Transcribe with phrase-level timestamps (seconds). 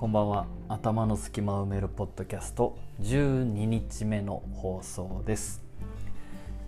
[0.00, 0.46] こんばんは。
[0.66, 2.78] 頭の隙間を埋めるポッドキャスト。
[3.02, 5.62] 12日目の放送です、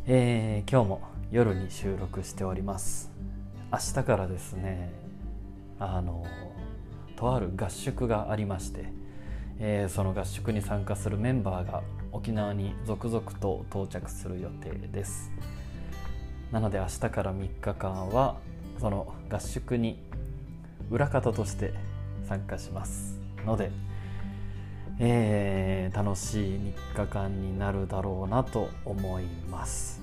[0.06, 1.00] えー、今日も
[1.30, 3.10] 夜に収録しております。
[3.72, 4.93] 明日からですね
[5.79, 6.26] あの
[7.16, 8.84] とある合宿がありまして、
[9.58, 15.32] えー、その合宿に参加するメンバーが沖縄に続々と到着する予定です。
[16.50, 18.36] なので明日から3日間は
[18.79, 20.03] その合宿に
[20.90, 21.72] 裏方として
[22.29, 23.11] 参加します。
[23.45, 23.71] ので、
[24.99, 30.01] えー、楽しい3日間になるだろうなと思います。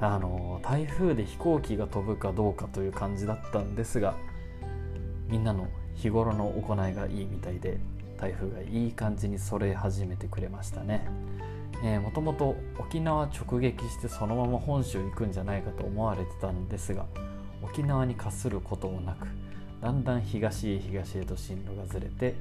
[0.00, 4.14] あの台風で飛行機が飛ぶかどうかという感じだったんですが
[5.28, 7.78] みんなの日頃の行いがいいみたいで
[8.18, 11.08] 台風がいい感じにそれ始めてくれましたね。
[12.02, 17.04] もともと沖縄直撃してそのまま本州行くんじゃないかと思われてたんですが
[17.62, 19.28] 沖縄にかすることもなく
[19.80, 22.34] だんだん東へ東へと進路がずれて、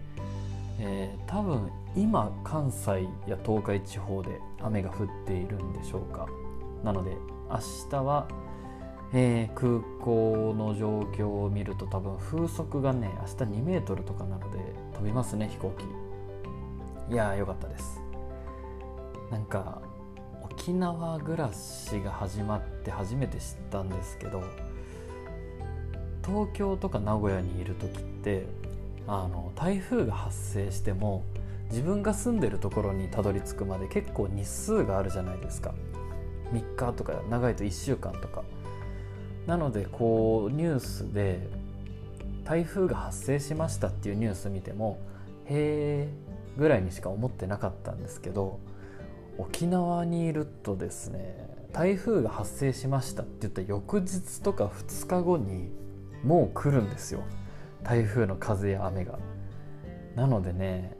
[0.80, 6.28] えー、多分今関西や東海地方で雨が降っているんでしょうか。
[6.84, 7.12] なので
[7.50, 8.28] 明日は、
[9.14, 14.58] えー、空港の状況を見ると多分風速がね明日2メートルとかなので
[14.94, 17.14] 飛びますね飛行機。
[17.14, 18.02] いやーよかったです。
[19.32, 19.82] なんか
[20.44, 24.44] 沖縄暮らしが始まって初めて知ったんですけど
[26.26, 28.46] 東京とか名古屋にいる時って
[29.08, 31.24] あの台風が発生しても
[31.70, 35.74] 自分が住んでるところにたどり着くまで結構日数があるじゃないですか。
[36.52, 38.44] 3日とか長いと1週間とか。
[39.48, 41.48] なのでこうニュースで
[42.46, 45.00] 台風が発生しましたっていうニュース見ても
[45.46, 46.10] へえ
[46.58, 48.60] ぐらいにしか思ってなかったんですけど
[49.38, 55.70] 沖縄にいるとですね台風が発生しましたって言った翌日とか2日後に
[56.26, 57.22] もう来るんですよ。
[57.84, 59.20] 台風の風や雨が。
[60.16, 60.96] なのでね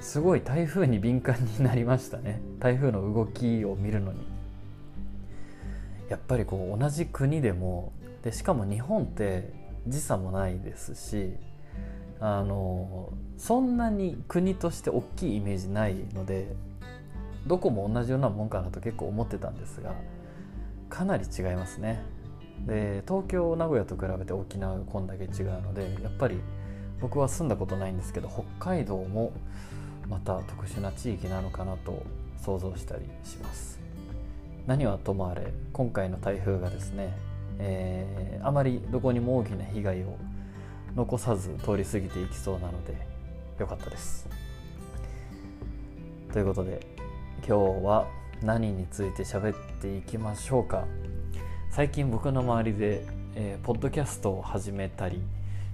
[0.00, 2.40] すごい台風に敏感になりましたね。
[2.58, 4.20] 台風の動きを見るのに。
[6.08, 9.52] やっぱりこう同じ国でもでしかも日本って
[9.86, 11.34] 時差もないですし
[12.20, 16.54] あのそんなに国として大きいイメージないので
[17.46, 19.94] どこも同じようなもんかなと結構思ってたんですが
[20.88, 22.02] かなり違いますね。
[22.66, 26.40] で東京名古屋と比べて沖縄がこんだけ違うのでやっぱり
[27.00, 29.32] 僕は住んだことないんですけど北海道も
[30.08, 32.02] また特殊な地域なのかなと
[32.42, 33.78] 想像したりします。
[34.66, 37.16] 何はともあれ今回の台風がですね、
[37.58, 40.18] えー、あまりどこにも大きな被害を
[40.94, 42.94] 残さず通り過ぎていきそうなので
[43.58, 44.28] よかったです。
[46.32, 46.86] ということで
[47.38, 48.06] 今日は
[48.42, 50.84] 何について喋っていきましょうか。
[51.70, 55.20] 最近僕の周りで、えー、ポッドキャストを始めたり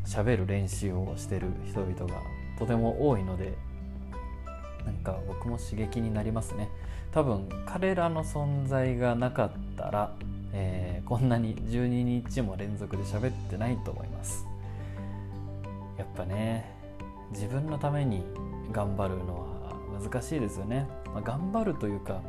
[0.05, 2.21] 喋る練習をしてる人々が
[2.59, 3.57] とても多いので
[4.85, 6.69] なんか僕も刺激になりますね。
[7.11, 10.15] 多分彼らの存在がなかったら、
[10.53, 14.47] えー、こんなに12日も連続で喋ってないと思います。
[15.97, 16.71] やっぱね
[17.31, 18.25] 自分のために
[18.73, 19.55] 頑張るのは
[20.03, 22.21] 難しいですよね、まあ、頑張るというか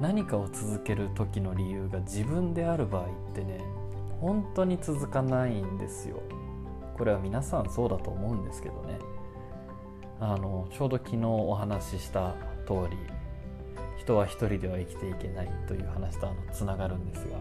[0.00, 3.64] 何かを続ける時の理由が自分である場合ってね
[4.20, 6.22] 本当に続かないんですよ。
[6.96, 8.98] これは皆さんそうだと思うんですけどね。
[10.20, 12.34] あのちょうど昨日お話しした
[12.66, 12.96] 通り
[13.98, 17.36] 人は一人では生きていけないという話とあのつながるんですが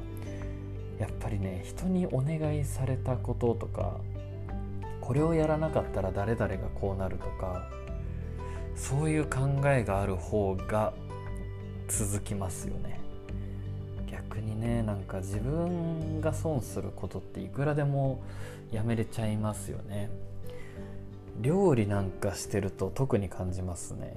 [0.99, 3.99] やっぱりね人にお願いされたこととか
[5.01, 7.67] これをやらなかったら誰々がこうなるとか
[8.75, 10.93] そういう考えがある方が
[11.87, 12.99] 続きますよね。
[14.09, 18.21] 逆にねなんか自分が損することっていくらでも
[18.71, 20.09] やめれちゃいますよね。
[21.41, 24.15] 料理なんかしてると特に感じますね。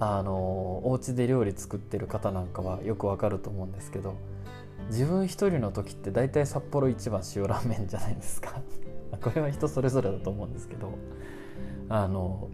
[0.00, 4.16] あのお家で料理作ってる方なんかはよくわかると思うんですけど
[4.90, 8.60] 自分一人の時って大体札幌一番塩ラーメンじゃないですか。
[9.22, 10.90] これは人それぞれだと思うんですけど
[11.88, 12.50] あの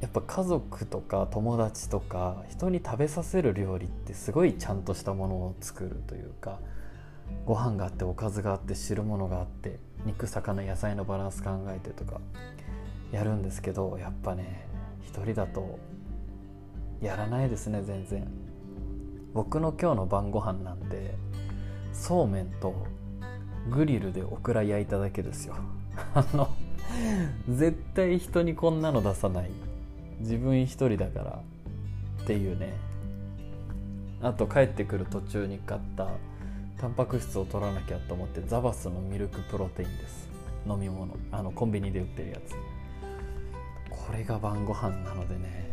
[0.00, 6.60] やっぱ家族とか友達とか人に食べさせる料理ってすごいちゃんとしたものを作るというか
[7.46, 12.20] ご飯があっておかずがあって汁物があって肉魚野菜のバランス考えてとか
[13.12, 14.66] やるんですけどやっぱね
[15.02, 15.78] 一人だと
[17.00, 18.26] やらないですね全然。
[19.32, 21.16] 僕の今日の晩ご飯なんで
[21.92, 22.86] そうめんと
[23.70, 25.56] グリルでオクラ焼いただけですよ。
[26.14, 26.48] あの
[27.48, 29.50] 絶対人にこんなの出さない。
[30.20, 31.40] 自分一人だから
[32.22, 32.72] っていうね。
[34.22, 36.08] あと帰ってくる途中に買った
[36.80, 40.28] タンパク質を取らなきゃと思ってザバスのミルクプロテインです。
[40.66, 41.14] 飲み物。
[41.30, 42.54] あのコンビニで売ってるやつ。
[43.90, 45.70] これが晩ご飯なのでね。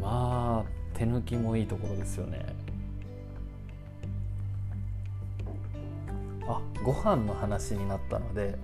[0.00, 2.44] まあ手抜きもいいところですよね。
[6.46, 8.58] あご飯の話になったので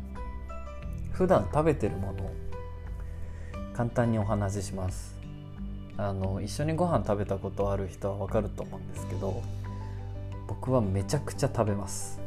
[1.13, 2.31] 普段食べてるもの
[3.81, 5.17] 簡単にお話しします。
[5.97, 9.43] あの一緒にご飯食べたことある人は分かると思うんですけど
[10.47, 12.21] 僕はめちゃくちゃ食べます。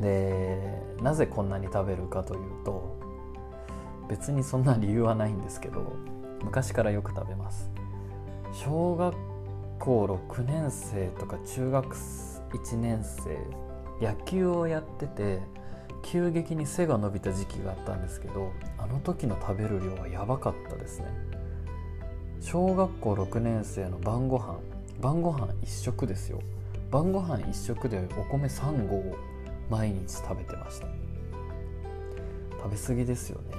[0.00, 2.98] でなぜこんなに食べるかというと
[4.08, 5.92] 別にそんな理由はないんですけど
[6.42, 7.70] 昔からよく食べます。
[8.54, 9.14] 小学
[9.78, 13.36] 校6年生とか中学1年生
[14.00, 15.40] 野球をやってて
[16.02, 21.06] 急激に背が伸びた時期があったんですけどあの時の食べる量はやばかったですね。
[22.40, 24.58] 小学校6年生の晩ご飯
[25.00, 26.40] 晩ご飯一食ですよ。
[26.90, 29.16] 晩ご飯一食でお米3合を
[29.68, 30.86] 毎日食べてました。
[32.62, 33.56] 食べ過ぎですよね。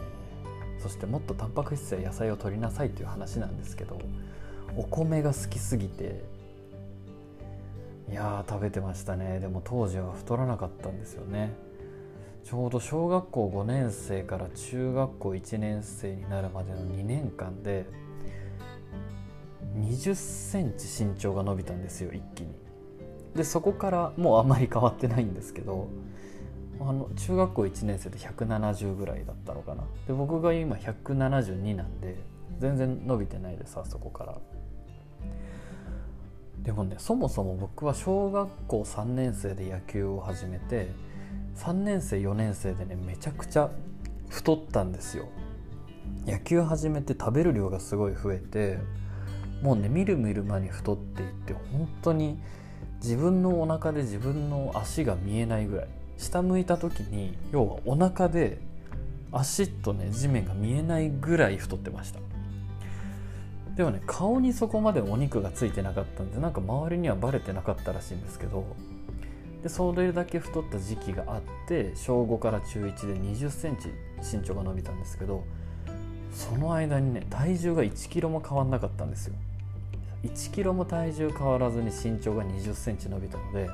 [0.80, 4.00] そしてもっとタンパク質や野菜を取りなさいという話なんですけど
[4.76, 6.24] お米が好きすぎて
[8.10, 9.40] いや食べてましたね。
[9.40, 11.54] でも当時は太らなかったんですよね。
[12.44, 17.86] ちょうど小学校5年生から中学校1年生になるまでの2年間で
[19.78, 22.50] 20センチ身長が伸びたんですよ一気に。
[23.36, 25.88] でそこからもうあんまり変わってないんですけど
[26.82, 29.84] あの中学校1年生で170ぐらいだったのかな。
[30.08, 32.18] で僕が今172なんで
[32.60, 34.38] 全然伸びてないですあそこから。
[36.64, 40.90] でもねそもそも僕は小学校3年生で野球を始めて
[41.56, 43.70] 3年生4年生でねめちゃくちゃ
[44.30, 45.28] 太ったんですよ。
[46.26, 48.80] 野球始めて食べる量がすごい増えて
[49.62, 52.40] もうねみるみる間に太っていって本当に
[53.02, 55.88] 自分のお腹で自分の足が見えないぐらい。
[56.18, 58.60] 下向いた時に要はお腹で
[59.32, 62.20] 足とね地面が見えないぐらい太ってました。
[63.76, 68.66] でもね顔にそこまでお肉がついてなかったんでなんか周りにはバレてなかったらしいんですけど
[69.64, 73.90] でそれだけ太った時期があって小5から中1で2 0センチ
[74.36, 75.44] 身長が伸びたんですけど
[76.34, 79.36] その間にね体重が1キロも変わんなかったんですよ。
[80.24, 83.70] 1キロも体重変わらずに身長が2 0センチ伸びたので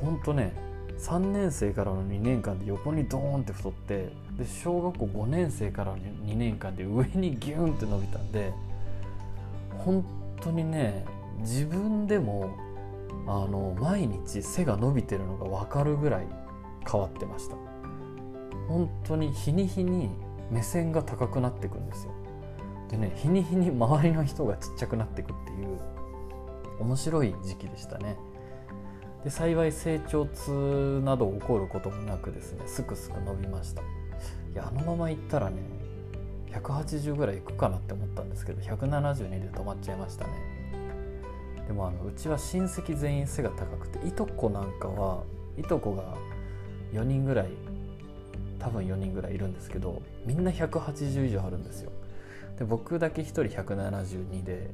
[0.00, 0.52] ほんとね
[0.98, 4.08] 3年生からの2年間で横にドーンって太って
[4.38, 8.52] で小学校5年生からの2年間で上にギューンって伸びたんで
[9.78, 10.04] 本
[10.40, 11.04] 当にね
[11.40, 12.56] 自分でも
[13.26, 16.26] あの毎日背が伸びてるのが分かるぐらい
[16.90, 17.56] 変わってました。
[18.68, 20.10] 本当に日に日に
[20.50, 22.12] 目線が高くなっていくんですよ。
[22.90, 25.78] でね日に日に周りの人がちっちゃくなっていくっていう
[26.80, 28.16] 面白い時期でしたね。
[29.24, 33.82] で幸い成長痛など起こることもなくですねすくすく伸びました。
[33.82, 33.84] い
[34.54, 35.62] やあのままいったらね
[36.52, 40.53] 180ぐらいいくかなって思ったんですけど172で止まっちゃいましたね。
[41.66, 45.22] でもあのうちは親戚全員背が高くていとこなんかは
[45.56, 46.16] いとこが
[46.92, 47.48] 4人ぐらい
[48.58, 51.90] 多分4人ぐらいいるんですけどみんな180以上あるんですよ。
[52.58, 54.70] で僕だけ1人172で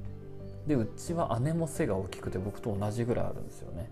[0.67, 3.91] でうちは姉も背が大きくて僕と同じぐらいあるんですよね。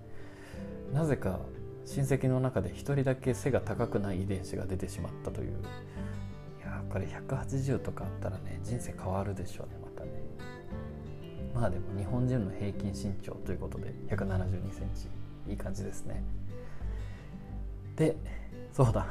[0.93, 1.41] なぜか
[1.87, 5.51] 親戚の中で1人だけ背が高くない遺伝子が出てしまったという。
[5.51, 5.53] い
[6.63, 9.78] やこれ180とかあったらね人生変わるでしょうね。
[11.55, 15.09] まあでも日本人の平均身長ということで1 7 2センチ。
[15.49, 16.23] いい感じですね。
[17.97, 18.17] で
[18.73, 19.07] そうだ。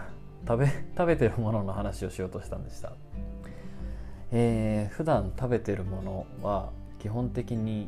[0.47, 2.93] 食べ食べてるものの話をしようとしたんでした。
[4.31, 7.87] えー、普段食べてるものは基本的に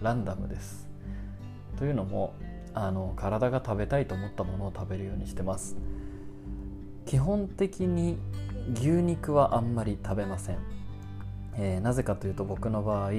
[0.00, 0.88] ランダムです。
[1.76, 2.34] というのも
[2.72, 5.76] あの体が食べたいと思ったものを食べるようにしてます。
[7.06, 8.18] 基本的に
[8.74, 10.58] 牛肉はあんまり食べません、
[11.56, 13.10] えー、なぜかというと僕の場合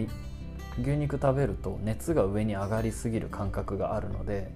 [0.80, 4.52] 牛肉食べると熱が上に上がりすぎる感覚があるので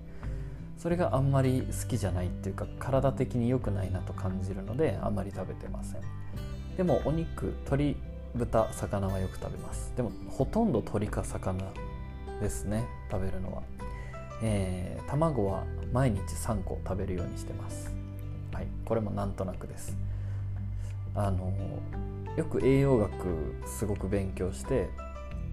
[0.77, 6.01] それがあんまり好きじゃないっていうか体的に良くないなと感じるのであんまり食べてません。
[6.77, 7.95] でもお肉鶏
[8.35, 9.93] 豚魚はよく食べます。
[9.95, 11.71] でもほとんど鶏か魚
[12.41, 13.63] ですね食べるのは、
[14.43, 15.63] えー、卵は
[15.93, 17.93] 毎日3個食べるようにしてます。
[18.53, 19.95] はいこれもなんとなくです。
[21.15, 21.51] あの
[22.37, 24.89] よく栄養学すごく勉強して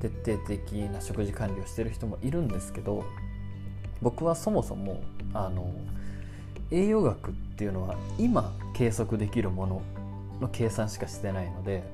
[0.00, 3.04] 徹底的な食事管理をしてる人もいるんですけど
[4.00, 5.72] 僕はそもそもあの
[6.72, 9.82] 栄養学っていうのは今計測できるもの
[10.40, 11.84] の計算しかしてないので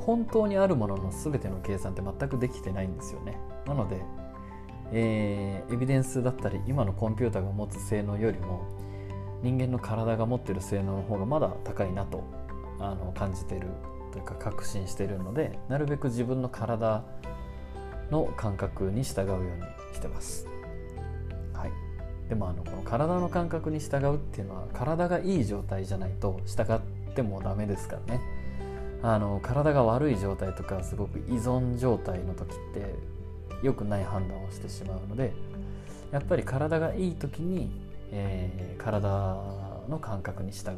[0.00, 3.38] 本当にあるものの全ての計算って全くできてないんですよね。
[3.66, 4.02] なので、
[4.92, 8.66] えー、エビデンスだったり今のコンピューターが持つ性能よりも
[9.42, 12.24] 人間の体が持ってる性能の方がまだ高いなと
[12.80, 13.68] あの感じてる
[14.14, 17.02] というか確信してるのでなるべく自分の体
[18.12, 19.48] の感覚に従うように
[19.92, 20.46] してます。
[21.52, 21.72] はい、
[22.28, 26.80] でもあのこの体の感覚に従うっていうのは体がいい状態じゃないと従っ
[27.14, 28.20] てもダメですからね。
[29.02, 32.94] あの体が悪い状態とかすごく依存状態の時って
[33.62, 35.32] 良くない判断をしてしまうので
[36.10, 37.70] やっぱり体がいい時に、
[38.12, 39.08] えー、体
[39.88, 40.76] の感覚に従うっ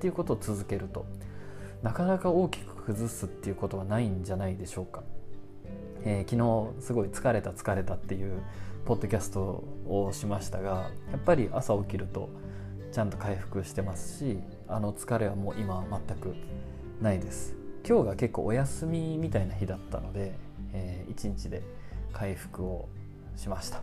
[0.00, 1.06] ていうことを続けると
[1.82, 5.02] なかなか大きく崩すっていうことはないんじゃないでしょうか。
[6.04, 8.42] えー、昨日すごい疲れた疲れたっていう
[8.84, 12.28] ポッドキャストをしましたがやっぱり朝起きると
[12.90, 16.34] ちゃんと回復してますしあの疲れはもう今は全く
[17.00, 17.54] ないです
[17.86, 20.32] 今日が結構お休みみたいな日だったので、
[20.72, 21.62] えー、1日で
[22.12, 22.88] 回復を
[23.36, 23.82] しました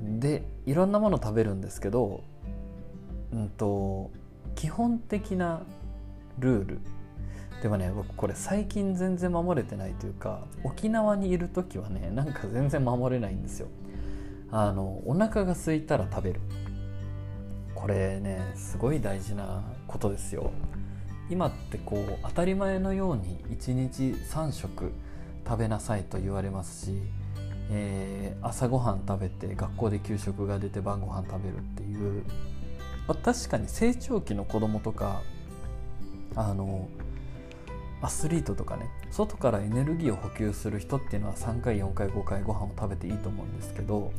[0.00, 2.22] でいろんなもの食べるんですけど
[3.32, 4.10] うんと
[4.54, 5.62] 基本的な
[6.38, 6.80] ルール。
[7.62, 13.68] でもね僕これ最近全然守れてないというか沖縄にいる時はねなんか全然守れないんですよ。
[14.50, 16.40] あのお腹が空いたら食べる。
[17.74, 20.50] これねすごい大事なことですよ。
[21.30, 24.92] 今ってこう当たり前のように1日3食
[25.46, 27.02] 食べなさいと言われますし、
[27.70, 32.24] えー、朝ごはん食べて学校で給食が出て晩ご飯食べるっていう、
[33.06, 35.22] まあ、確かに成長期の子供とか
[36.36, 36.88] あの
[38.02, 44.12] アスリートとかね外からエネルギーを補給する人っていうのは3回4回5回ご飯を食べていいと思うんですけど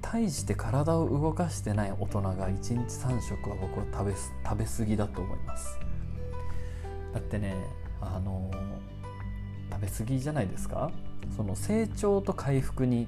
[0.00, 5.78] 対して体を動かしてない大人が1日3食は僕は食べ食べ過ぎだと思います。
[7.12, 7.54] だってね
[8.00, 8.50] あの
[9.70, 10.90] 食べ過ぎじゃないですか？
[11.36, 13.06] その成長と回復に、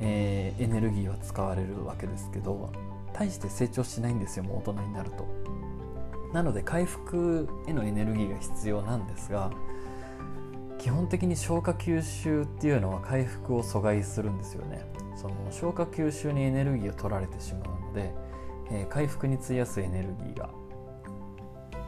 [0.00, 2.72] えー、エネルギーは使われるわけですけど
[3.12, 5.26] 大して成長しないんですよもう大人になると。
[6.32, 9.50] なので回復へのエネルギーが必要なんですが
[10.78, 14.86] 基本的に消化吸収っていうのは回復を阻害するんですよね。
[15.16, 18.12] その消化吸収にエネルギーを取られてしまうので、
[18.70, 20.50] えー、回復に費やすエネルギーが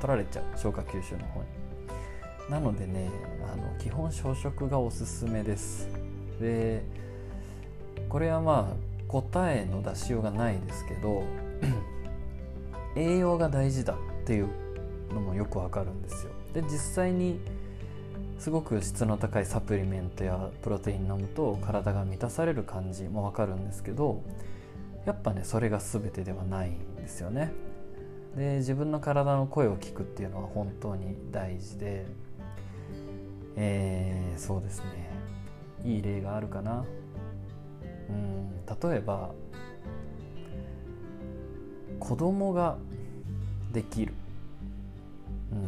[0.01, 1.47] 取られちゃう消化吸収の方に。
[2.49, 3.11] なのでね
[3.53, 5.89] あの基本小食がおすすめです。
[6.41, 6.83] で
[8.09, 8.77] これはまあ
[9.07, 11.23] 答えの出しようがないですけど
[12.97, 13.95] 栄養が大事だ。
[13.95, 13.97] っ
[14.29, 14.49] ていう
[15.15, 16.33] のもよくわかるんですよ。
[16.53, 17.41] で実際に
[18.39, 24.23] すごく質の高いサプリメントやプロテイン飲むと体が満たされる感じもわかるんですけど
[25.07, 27.53] やっぱねそれが全てではないんですよね。
[28.37, 32.07] で自分の体の声を聞くっていうのは本当に大事で
[33.57, 35.09] えー、そうですね。
[35.85, 36.85] いい例があるかな。
[38.11, 39.31] うん例えば
[41.99, 42.77] 子供が
[43.73, 44.15] できる、
[45.53, 45.67] うん、っ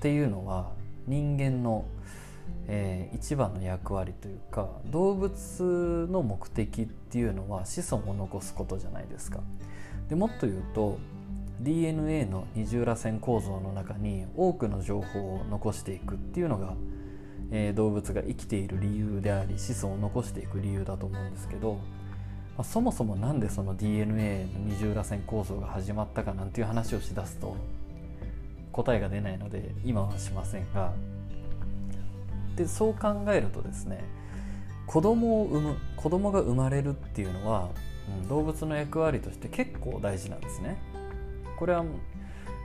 [0.00, 0.70] ていうのは
[1.06, 1.84] 人間の、
[2.66, 9.40] えー、一番の役割というか動物の目的っていうのは子孫を残すことじゃないですか。
[10.08, 10.98] でもっと言うと
[11.60, 16.74] DNA の二重らせん構造の中に多くの情報を残していくっていうのが、
[17.50, 21.78] えー、動物が生きている理由であり子孫を残していく理由だと思うんですけど、
[22.58, 27.56] まあ、そもそも何でその DNA の二重らせん構造が始まったかなんていう話をしだすと
[28.72, 30.92] 答えが出ないので今はしませんが
[32.56, 34.02] でそう考えるとですね
[34.88, 37.68] 子供を産む子供が生まれるっていうのは、
[38.22, 40.78] うん、動物の役割として結構大事なんですね。
[41.58, 41.84] これは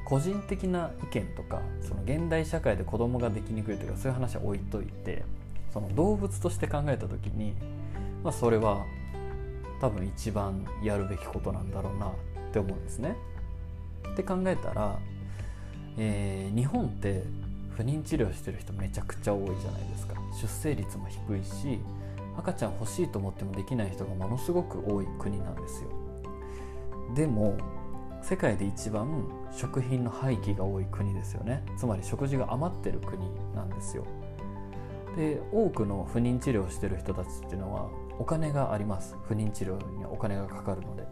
[0.06, 5.24] 個人的な意見とかその現代社会で子供ができにくいというかそういう話は置いといて
[5.72, 7.54] その動物として考えた時に、
[8.24, 8.86] まあ、それは
[9.84, 12.12] 多分一番やるべきことなんだろうなっ
[12.54, 13.18] て思うんですね。
[14.14, 14.98] って考えたら、
[15.98, 17.24] えー、日本って
[17.76, 20.16] 不妊治療してる人めちゃくちゃ多いじゃないですか。
[20.42, 21.82] 出生率も低いし
[22.38, 25.90] 赤ちゃん欲しいと思ってもできない人がものすごく多い国なんですよ。
[27.14, 27.58] でも
[28.22, 31.62] 世界で一番食品の廃棄が多い国ですよね。
[31.78, 33.20] つまり食事が余ってる国
[33.54, 34.06] なんですよ。
[35.18, 39.16] で多くの不妊治療してる人たちっていうのはお金があります。
[39.28, 41.04] 不妊治療にはお金がかかるので。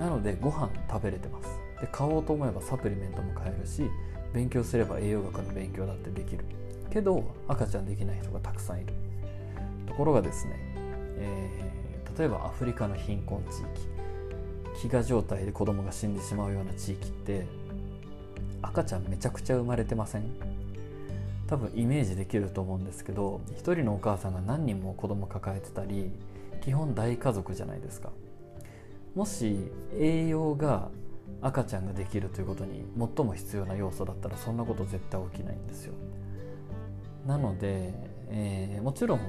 [0.00, 1.48] なのでご飯食べれてます。
[1.80, 3.88] で買おうと思えばサプリメントも買えるし
[4.34, 6.44] 勉強すれば栄養学の勉強だってできる。
[6.90, 8.92] けど赤ちゃんできない人がたくさんいる。
[9.86, 10.52] ところがですね、
[11.18, 13.60] えー、例えばアフリカの貧困地
[14.80, 14.88] 域。
[14.88, 17.46] 飢餓状態で子供が死んでしまうような地域って
[18.60, 20.24] 赤ちゃんめちゃくちゃ生まれてません？
[21.46, 26.10] 多分イメージできると思うんですけど一人のお母さんが何人も子供抱えてたり
[26.60, 28.10] 基本大家族じゃないですか。
[29.14, 30.90] もし栄養が
[31.40, 35.94] 赤ちゃんができるということに最も必要な要素だったらそんなこと絶対起きないんですよ。
[37.26, 37.94] なので、
[38.28, 39.20] えー、もちろん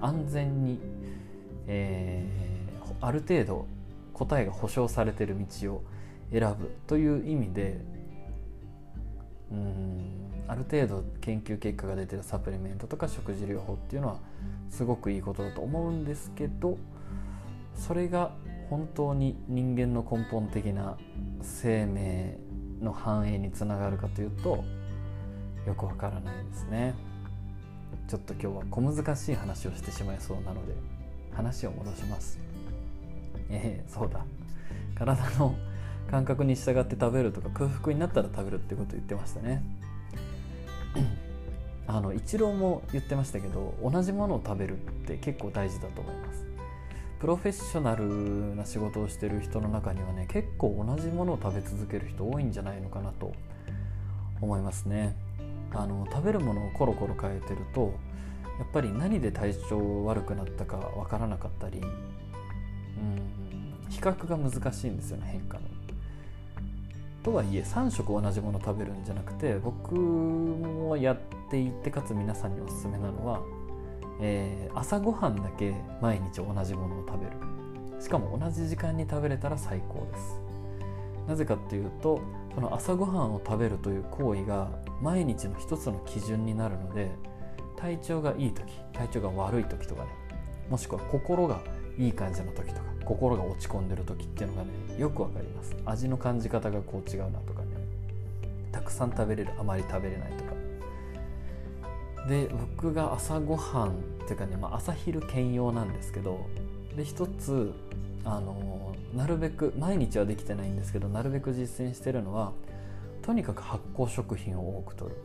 [0.00, 0.78] 安全に、
[1.66, 3.66] えー、ある程度
[4.12, 5.82] 答えが保証されてる道を
[6.30, 7.80] 選ぶという意味で
[9.50, 14.18] うんある程度研究結果が出てるサプリメントとか食事療法っていうのは
[14.68, 16.78] すごくいいことだと思うんですけど
[17.74, 18.32] それが
[18.68, 20.96] 本当に人間の根本的な
[21.42, 22.38] 生命
[22.80, 24.64] の繁栄につながるかというと
[25.66, 26.94] よくわからないですね。
[28.08, 30.74] ちょっと今日は小難しい話をしてしまいそうなので
[31.32, 32.38] 話を戻します。
[33.48, 34.24] えー、そうだ。
[34.94, 35.54] 体の
[36.10, 39.62] 感覚に従って食べるとか空腹になったら食べるってこと言ってましたね。
[41.86, 46.44] あのイチローも言ってましたけど同じものを食べるって結構大事だと思います。
[47.20, 53.32] プロフェッショナルな仕事をしてる人の中にはね結構同じものを食べ続ける人多いんじゃないのかなと
[54.40, 55.16] 思いますね。
[55.72, 57.94] あの食べるものをコロコロ変えてると
[58.58, 61.84] やっぱり何で体調悪くなったかわからなかったりうん
[63.90, 65.73] 比較が難しいんですよね変化の。
[67.24, 71.18] とはいえ3食同じもの食べるんじゃなくて僕もやっ
[71.50, 73.40] ていてかつ皆さんにおすすめなのは、
[74.20, 77.32] えー、朝ごはんだけ毎日同じものを食べる。
[77.98, 80.38] しかも同じ時間に食べれたら最高です。
[81.26, 82.20] なぜかっていうと
[82.54, 87.10] その朝ごはんを食べるという行為が毎日の一つの基準になるので
[87.76, 90.10] 体調がいい時体調が悪い時とかね
[90.68, 91.60] もしくは心が
[91.98, 95.76] いい感じの時とか心が落ち込んでる時っていうのがねよくわかります。
[95.84, 97.68] 味の感じ方がこう違うなとかね。
[98.72, 100.54] たくさん食べれるあまり食べれないとか。
[102.28, 103.92] で僕が朝ごはんっ
[104.26, 106.46] ていうかね、まあ、朝昼兼用なんですけど
[106.96, 107.72] で一つ
[108.24, 112.52] あのなるべく毎日はできてないんですけどなるべく実践してるのは
[113.20, 115.16] とにかく発酵食品を多く摂る。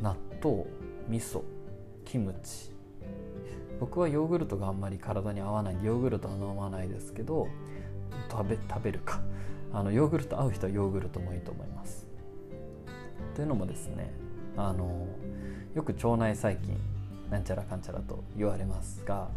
[0.00, 0.64] 納豆
[1.08, 1.42] 味噌
[2.04, 2.70] キムチ
[3.80, 5.76] 僕はヨーグルトがあんまり体に合わない。
[5.82, 7.48] ヨーグルトは飲まないですけど
[8.30, 9.20] 食べ食べるか。
[9.72, 12.06] あのヨーグルト合う人はヨーグルトもいいと思います。
[13.34, 14.12] というのもですね
[14.56, 15.06] あの
[15.74, 16.76] よく腸内細菌
[17.30, 19.28] なんちゃらかんちゃらと言われますが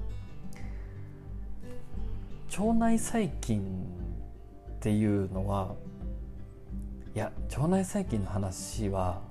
[2.58, 3.62] 腸内細菌
[4.72, 5.76] っていうのは
[7.14, 9.22] いや腸内細菌の話は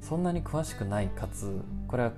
[0.00, 2.12] そんなに詳しくないかつこれは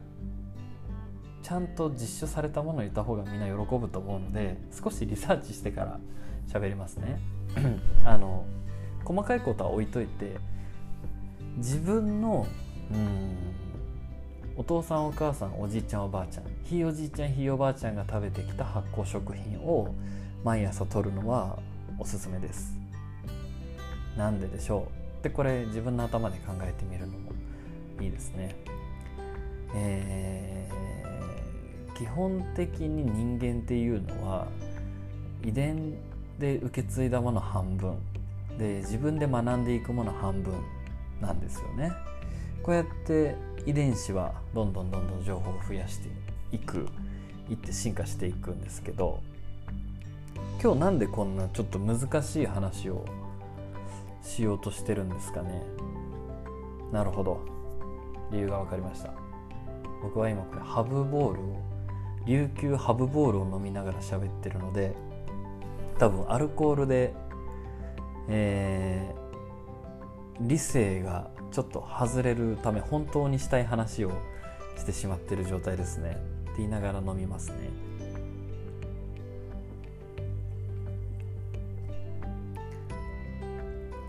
[1.48, 5.98] ちゃんと実証されたものを言った方がみんな喜ぶと思うので少しリサーチしてから
[6.46, 7.18] 喋りますね。
[8.04, 8.44] あの
[9.02, 10.36] 細かいことは置いといて
[11.56, 12.46] 自分の
[12.92, 13.36] うん
[14.58, 19.94] お父さんお母さんおじいちゃんおばあちゃんひいおじいちゃんひいおばあちゃんが食べてきた発酵食品を
[20.44, 21.58] 毎朝摂るのは
[21.98, 22.76] おすすめです。
[24.18, 24.88] なんででしょ
[25.20, 25.24] う？
[25.24, 27.32] でこれ自分の頭で考えてみるのも
[28.02, 28.54] いいですね。
[29.74, 30.27] えー、
[31.98, 34.46] 基本的に人間っていうのは
[35.44, 35.94] 遺伝
[36.38, 37.96] で受け継いだもの半分
[38.56, 40.54] で自分で学んでいくもの半分
[41.20, 41.92] なんですよね。
[42.62, 43.34] こうやって
[43.66, 46.08] 遺伝子はどんどんどんどん情報を増やして
[46.52, 46.86] いく
[47.50, 49.20] いって進化していくんですけど
[50.62, 53.04] 今日なんでこんなちょっと難しい話を
[54.22, 55.62] しようとしてるんですかね。
[56.92, 57.40] なるほど。
[58.30, 59.12] 理由が分かりました。
[60.02, 61.77] 僕は今これハブボールを
[62.28, 64.94] 琉球ハブボールを飲みながら喋ってるので
[65.98, 67.14] 多分アルコールで、
[68.28, 74.12] えー、理性がちょっと外れるため本当にしたい話を
[74.76, 76.10] してしまってる状態ですね。
[76.10, 76.12] っ
[76.48, 77.56] て言いながら飲みますね。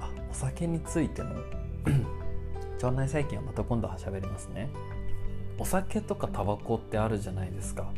[0.02, 1.30] あお酒についての
[2.76, 4.70] 腸内細菌はまた今度は喋りますね。
[5.58, 7.92] お酒とかタバコってあるじゃないですか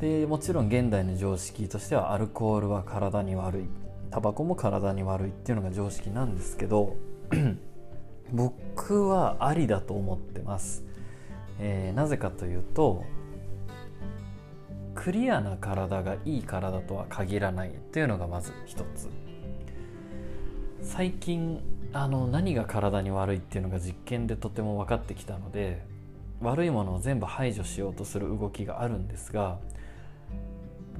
[0.00, 3.64] でもちろん現代の常識としてはアルコールは体に悪い
[4.10, 6.96] タバコも体に悪いっていうのが常識なんですけど
[8.32, 10.84] 僕はありだと思ってます、
[11.58, 13.04] えー、なぜかというと
[14.94, 19.08] クリアな体がいい体とは限らないっていうのがまず一つ。
[20.82, 21.60] 最近
[21.92, 25.84] あの何が体に悪いっていうのが実験でとても分かってきたので
[26.40, 29.58] 悪いものを全部排除しようとする動きがあるんですが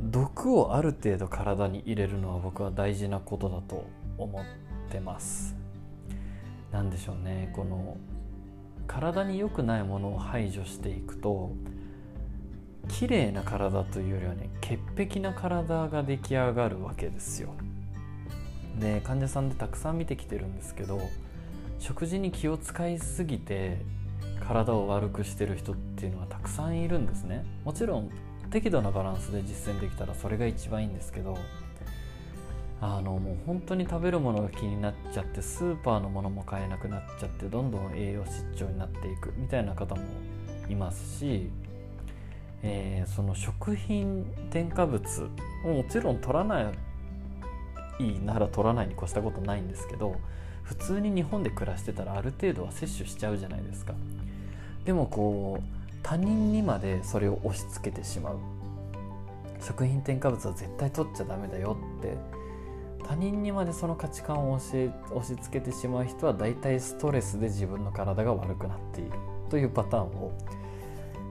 [0.03, 4.45] 毒をある程度体に入れるのは僕は大事なことだと思っ
[4.91, 5.57] てます。
[6.71, 7.53] 何でしょうね。
[7.55, 7.97] この
[8.87, 11.53] 体に良くないものを排除していくと
[12.89, 17.51] 綺麗な体というよりはね潔癖な体が出来上がるわけですよ。
[18.79, 21.01] で患者さんでたくさん見てきてるんですけど
[21.79, 23.79] 食事に気を使いすぎて
[24.47, 27.45] 体を悪くしてる人っていうのはたくさんいるんですね。
[27.65, 28.11] もちろん
[28.51, 31.37] 適度なバランスで実践できたらそれが一番いいんですけど
[32.81, 40.03] あのもう本当に食べるものが気になっちゃってスーパーのものも買えなくなっちゃってどんどん栄養失調になっていくみたいな方も
[40.69, 41.51] いますし、
[42.63, 45.03] えー、その食品添加物
[45.65, 46.67] もちろん取らない
[48.25, 50.17] なら取らないに越したことないんですけど
[50.63, 53.95] 普通に日本で暮らしてたらある程度は摂取しちゃうじゃないですか。
[54.85, 55.78] でもこう
[56.09, 58.39] 他人にまでそれを押し付けてしまう。
[59.61, 62.17] 食品添加物は絶対取っちゃダメだよって。
[63.07, 69.11] 他人にまでその価値観を押し押し付けてしまう人は大体ストレスで自分の体が悪くなっている。
[69.51, 70.33] というパターンを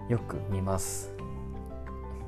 [0.10, 1.12] よく見ます。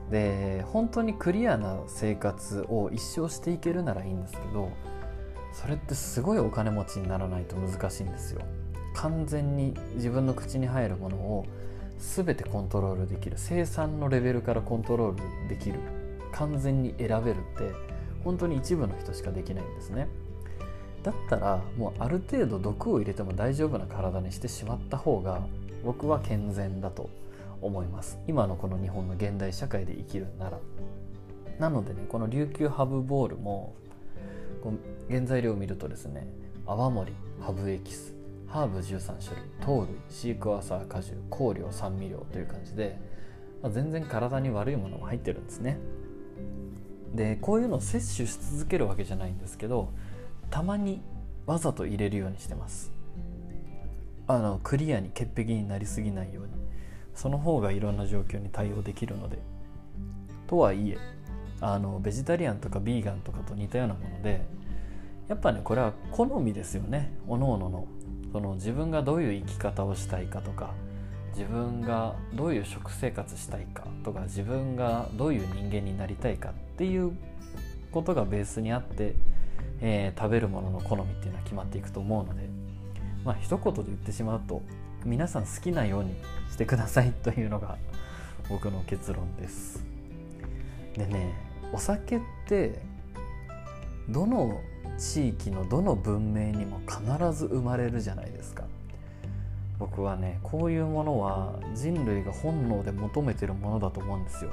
[0.09, 4.71] で本当にクリアな生活を一生していけるならいいんですけど
[5.53, 8.41] それってすごいお金持ちにならないと難しいんですよ。
[8.95, 11.45] 完全に自分の口に入るものを
[11.99, 13.35] 全てコントロールできる。
[13.37, 15.79] 生産のレベルからコントロールできる。
[16.31, 17.71] 完全に選べるって
[18.23, 20.07] 本当に一部の人しかできないんですね。
[21.03, 25.41] だったらもうある程度毒を入れても大丈夫な体にしてしまった方が
[25.83, 27.09] 僕は健全だと
[27.61, 28.17] 思います。
[28.27, 30.59] 今のこの日本の現代社会で生きるなら。
[31.57, 33.73] なのでねこの琉球ハブボールも
[35.09, 36.27] 原材料を見るとですね
[36.65, 38.18] 泡盛ハブエキス。
[38.49, 42.97] ハーブ13種類糖類シークワーサー果汁香料酸味料という感じで、
[43.61, 45.77] まあ、全然体に悪いものも入ってるんですね。
[47.13, 49.91] でこういうのを摂取し続けるわけじゃないんですけど
[50.51, 51.01] たまに
[51.47, 52.91] わざと入れるようにしてます。
[54.27, 56.53] あのクリアに潔癖になりすぎないように。
[57.15, 59.39] その方がいろんな状況に対応できるので。
[60.47, 60.97] とはいえ
[61.61, 64.45] あのベジタリアンとかビーガンとかと似たようなもので
[65.27, 67.11] やっぱねこれは好みですよね。
[67.27, 67.87] おのおのの。
[68.31, 70.73] その自分がどういう生き方をしたいかとか
[71.35, 77.15] 自分がどういう食生活したいかとか自分がどういう人間になりたいかっていう
[77.91, 79.15] ことがベースにあって、
[79.81, 82.49] えー、食べるものの好みっていうのは決まっていくと思うので
[83.23, 84.61] まあ一言で言ってしまうと
[85.05, 86.13] 皆さん好きなように
[86.51, 87.77] してくださいというのが
[88.49, 89.85] 僕の結論です。
[90.95, 91.33] でね
[91.71, 92.81] お酒って
[94.09, 94.59] どの
[94.99, 97.01] 地域のどの文明にも必
[97.33, 98.65] ず生まれるじゃないですか。
[99.79, 104.51] 僕はねこういうものは人類が本能で求めてるものだと思うんですよ。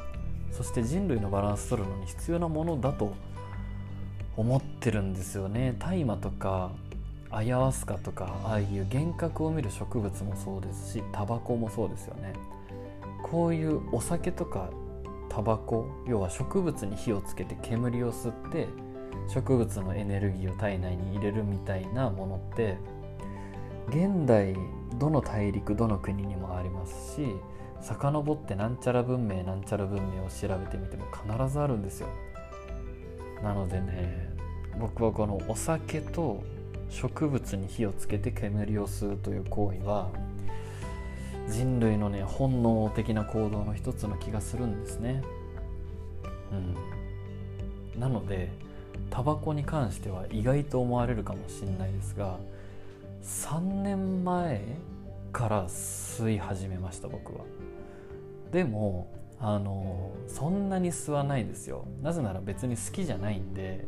[0.53, 3.13] そして人類のバランス取るのに必要なものだと
[4.37, 5.75] 思ってるんですよね。
[5.81, 6.71] 大麻とか
[7.31, 12.35] アヤワスカとかああいう幻覚を見る植物もそうですしタバコもそうですよね。
[13.25, 14.71] こういうお酒とか
[15.29, 18.69] タバコ要は植物に火をつけて煙を吸って
[19.29, 22.79] 植物のエネルギーを体内に入れるみたいなものって
[23.89, 24.55] 現代
[24.99, 27.35] どの大陸どの国にもありますし
[27.81, 32.09] 遡ってなんちゃら文明なんちゃら文明を調べてみても必ずあるんですよ。
[33.43, 34.35] なのでね
[34.79, 36.43] 僕はこのお酒と
[36.89, 40.11] 植物に火をつけて煙を吸うという行為は
[41.49, 45.23] 人類のね本能的な行動の一つの気がするんですね。
[47.95, 48.01] うん。
[48.01, 48.51] なので
[49.11, 52.39] タバコに関しては意外と思われるかもしれないですが
[53.23, 54.63] 3年前
[55.33, 57.45] から吸い始めました僕は。
[58.53, 61.87] でもあのそんなに吸わないですよ。
[62.03, 63.85] なぜなら別に好きじゃないんで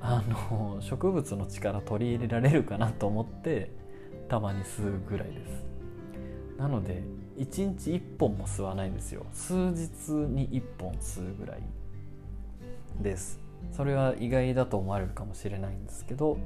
[0.00, 3.70] あの植物の力取り入れられるかなと思って
[4.28, 5.64] たまに吸うぐらいです。
[6.56, 7.02] なので
[7.36, 9.26] 1日1本も吸わないんですよ。
[9.32, 11.62] 数日に1本吸うぐらい
[13.00, 13.47] です。
[13.72, 16.38] それは意外だと思われるかもしれないんですけど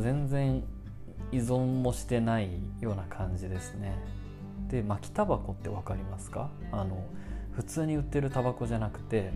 [0.00, 0.62] 全然
[1.32, 3.98] 依存もしてないような感じですね。
[4.68, 6.50] で巻きタバコって分かりますか？
[6.70, 7.04] あの
[7.52, 9.32] 普通に売ってるタバコじゃなくて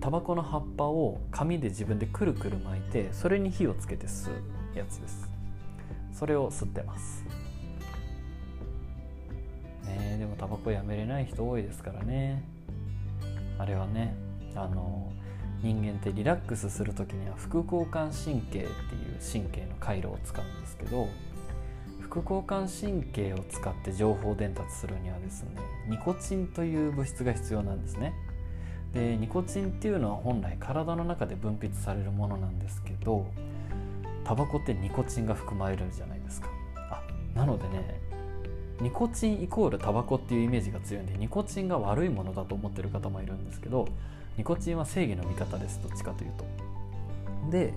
[0.00, 5.28] タバコの葉っぱを紙で自分でくるくる巻いてそれに火をつけて吸うやつです。
[6.12, 7.24] それを吸ってます。
[9.86, 12.44] ねでもタバコやめれない人多いですからね。
[13.58, 14.14] あれはね
[14.54, 15.12] あの
[15.64, 18.68] 人間ってリラックスする時には副交感神経っていう
[19.32, 21.08] 神経の回路を使うんですけど
[22.00, 25.48] 副交感神経を使って情報伝達するにはですね
[25.88, 28.12] ニコチンという物質が必要なんですね。
[28.92, 33.26] でニコチンっていうのは本来体の中で分泌されるものなんですけど
[34.22, 36.48] タバコってニコチンが含まれるじゃないですか。
[36.76, 37.02] あ
[37.34, 38.00] なのでね
[38.80, 43.88] ニコチンイコールタバコっていうイメージが強いんでニコチンが悪いものだと思ってる方もいるんですけど
[44.36, 45.80] ニコチンは正義の味方です。
[45.82, 46.44] どっちかというと。
[47.50, 47.74] で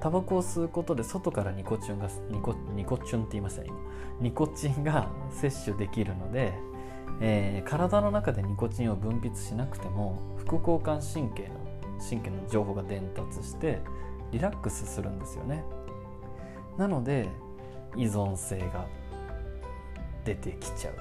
[0.00, 3.70] タバコを吸うことで外からニコチュンがニコニコチュンって言いましたね
[4.20, 6.52] ニコチンが摂取できるので、
[7.20, 11.62] えー、体の中でニコチンを分泌しなくても副交感神経の
[12.00, 13.78] 神経の情報が伝達して
[14.32, 15.62] リラックスするんですよね。
[16.78, 17.28] なので
[17.94, 18.86] 依存性が
[20.24, 20.94] 出てきちゃう。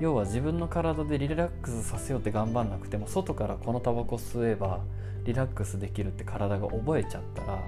[0.00, 4.80] 要は自分の体でリラックスさせようって頑張んなくても外からこのタバコ吸えば
[5.24, 7.60] リラックスできるって体が覚えちゃったら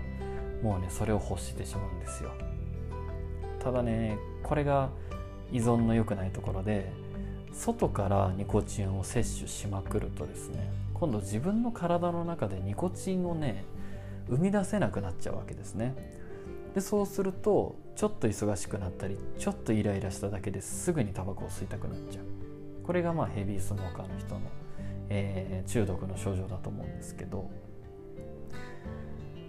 [0.62, 2.30] もうねそれを欲してしまうんですよ。
[3.60, 4.90] ただねこれが
[5.52, 6.90] 依存の良くないところで
[7.52, 13.64] 外からニコチンを摂取しまくるとですね今度自分の体の中でニコチンをね
[14.28, 16.15] 生み出せなくなっちゃうわけですね。
[16.76, 22.24] でそうするとちょっと忙しくなったりちょっとイライラしただけですぐにタバコを吸いたくなっちゃう。
[22.84, 24.42] これがまあヘビースモーカーの人の、
[25.08, 27.50] えー、中毒の症状だと思うんですけど。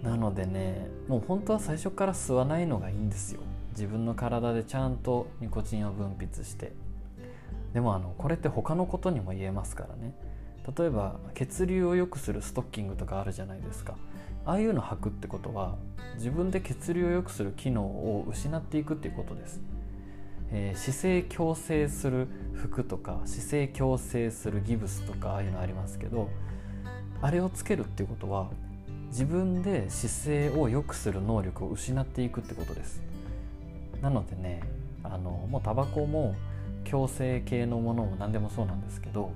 [0.02, 3.42] なのでねもう本当は最初から吸わないのがいいんですよ。
[3.72, 6.72] 自分の体でちゃんとニコチンを分泌して。
[7.74, 10.14] でもあのこれって他のことにも言えますからね。
[10.78, 13.98] 例えば血流を良くするストッキングとかあるじゃないですか。
[14.48, 15.76] ああいうの履くってことは
[16.14, 19.60] 自分で血流を良くする機能を失っていくっていうことです、
[20.50, 26.30] えー、姿勢矯正する服とか姿勢矯正するギブスとかああいうのありますけど
[27.20, 28.48] あれをつけるっていうことは
[29.08, 33.02] 自分で姿勢を良くする能力を失っていくってことです。
[34.00, 34.62] なのでね
[35.04, 36.34] あのもうタバコも
[36.84, 39.30] 矯正系のものも何でもそうなんですけど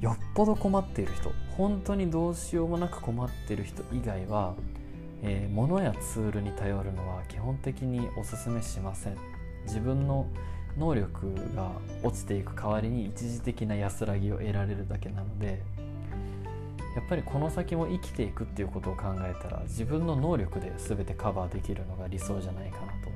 [0.00, 4.54] よっぽど困っている人本当にどうしようもなく困ってる人以外は、
[5.22, 9.16] えー、物やツールに頼るのは基本的におすすめしません。
[9.64, 10.26] 自分の
[10.78, 11.72] 能力が
[12.04, 15.60] 落ちていく代わりに一時的な安らぎを得られるだけなので
[16.94, 23.10] やっぱりこの先も生きていくっていうことを考えたら自分の能力で全てカバーできるのが理想じゃないかなと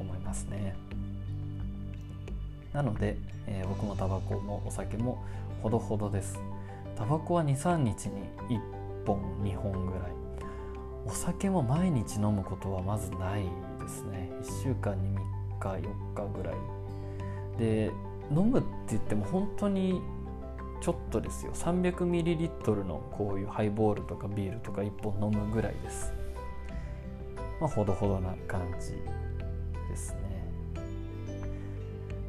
[0.00, 0.76] 思いますね。
[2.72, 3.16] なので、
[3.46, 5.24] えー、僕もタバコもお酒も
[5.62, 6.38] ほどほどです。
[6.98, 10.02] タバコは23日に1本2本ぐらい。
[11.06, 13.44] お酒も毎日飲むことはまずない
[13.80, 14.32] ですね。
[14.42, 16.54] 1週間に3日4日ぐらい。
[17.56, 17.92] で
[18.32, 20.02] 飲むって言っても本当に
[20.80, 21.52] ちょっとですよ。
[21.54, 26.12] 300ml のこういうハイボールとかビールとか1本飲むぐらいです。
[27.60, 28.96] まあほどほどな感じ
[29.88, 30.27] ですね。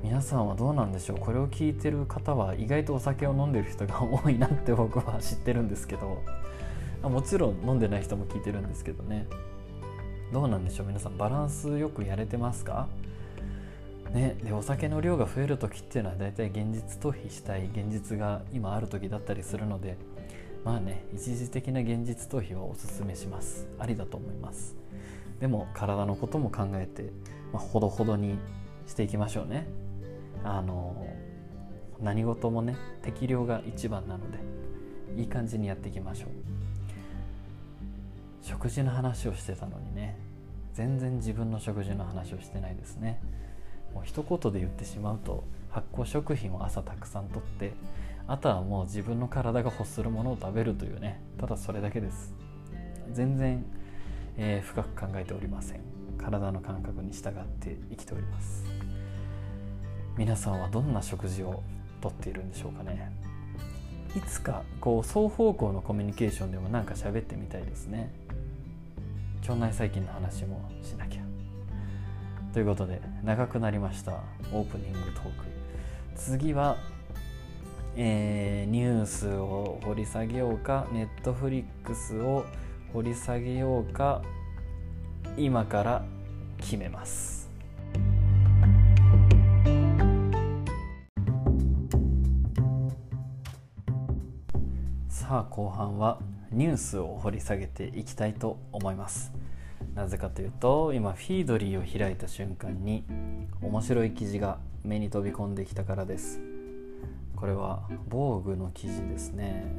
[0.03, 1.17] 皆さんはどうなんでしょう？
[1.17, 6.23] これを聞いてる方は意外とお酒を飲んでる人が多いなって僕は知ってるんですけど。
[7.01, 9.25] もちろん飲んでない人も聞いてるんですけどね。
[10.33, 10.87] どうなんでしょう？
[10.87, 12.89] 皆さんバランスよくやれてますか？
[14.11, 19.97] ね、でお酒の量が増える時っていうのは大体現実逃避したい現実が今ある時だったりするので
[20.65, 23.65] まあね一時的な現実逃避はおすすめします。
[23.79, 24.75] ありだと思います。
[25.39, 27.13] でも体のことも考えて、
[27.53, 28.37] まあ、ほどほどに
[28.87, 29.67] していきましょうね。
[30.43, 31.05] あの
[32.01, 34.39] 何事もね適量が一番なので
[35.17, 36.29] いい感じにやっていきましょう。
[38.41, 40.17] 食事の話をしてたのにね
[40.73, 43.21] 全然自分の食事の話をしてないですね。
[43.93, 47.73] もう一言で言ってしまうと発酵食品を朝たくさんとって
[48.27, 52.33] あとはもう自分の体が欲するものを食べるというねただそれだけです。
[53.11, 53.65] 全然、
[54.37, 55.81] えー、深く考えておりません。
[56.17, 58.68] 体の感覚に従って生きております。
[60.19, 61.63] 皆さんはどんな食事を
[62.01, 63.09] とっているんでしょうかね。
[64.17, 68.11] いつかこう双方向のコミュニケーションでもなんか喋ってみたいですね。
[69.43, 71.21] 腸内細菌の話もしなきゃ。
[72.53, 74.11] ということで長くなりました。
[74.51, 75.45] オープニングトーク。
[76.17, 76.75] 次は、
[77.95, 82.43] えー、ニュースを掘り下げようかネットフリックスを
[82.91, 84.21] 掘り下げようか
[85.37, 86.05] 今から
[86.57, 87.38] 決めます。
[95.29, 96.17] さあ後半は
[96.51, 99.31] ニュースを掘り下げていきたいと思います。
[99.93, 103.03] なぜかというと今フィードリーを開いた瞬間に
[103.61, 106.41] 面白い記事が目に飛び込んできたからです。
[107.35, 109.71] これは防具の記事ですね。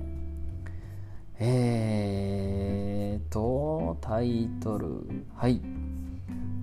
[1.41, 5.03] えーとタイトル。
[5.35, 5.61] はい。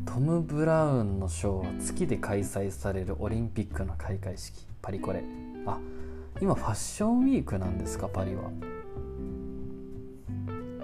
[0.05, 4.65] トム・ブラウンのショーは月で開催されるオリンピックの開会式。
[4.81, 5.25] パリコレ。
[5.65, 5.77] あ
[6.39, 8.49] 今ファッションウィークなんですかパリは。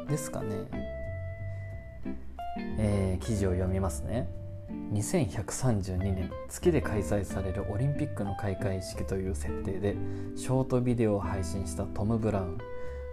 [0.05, 0.55] ですかね。
[2.77, 4.27] えー、記事を読みますね。
[4.93, 9.95] 2132年月で開催されるオリンピックの開会式という設定で
[10.35, 12.57] ショートビデオを配信したトム・ブラウン。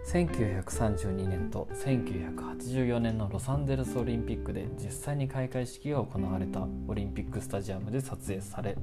[0.06, 8.78] 1932年と1984年のロサンゼルスオリンピックで実際に開会式が行われたオリンピックスタジアムで撮影され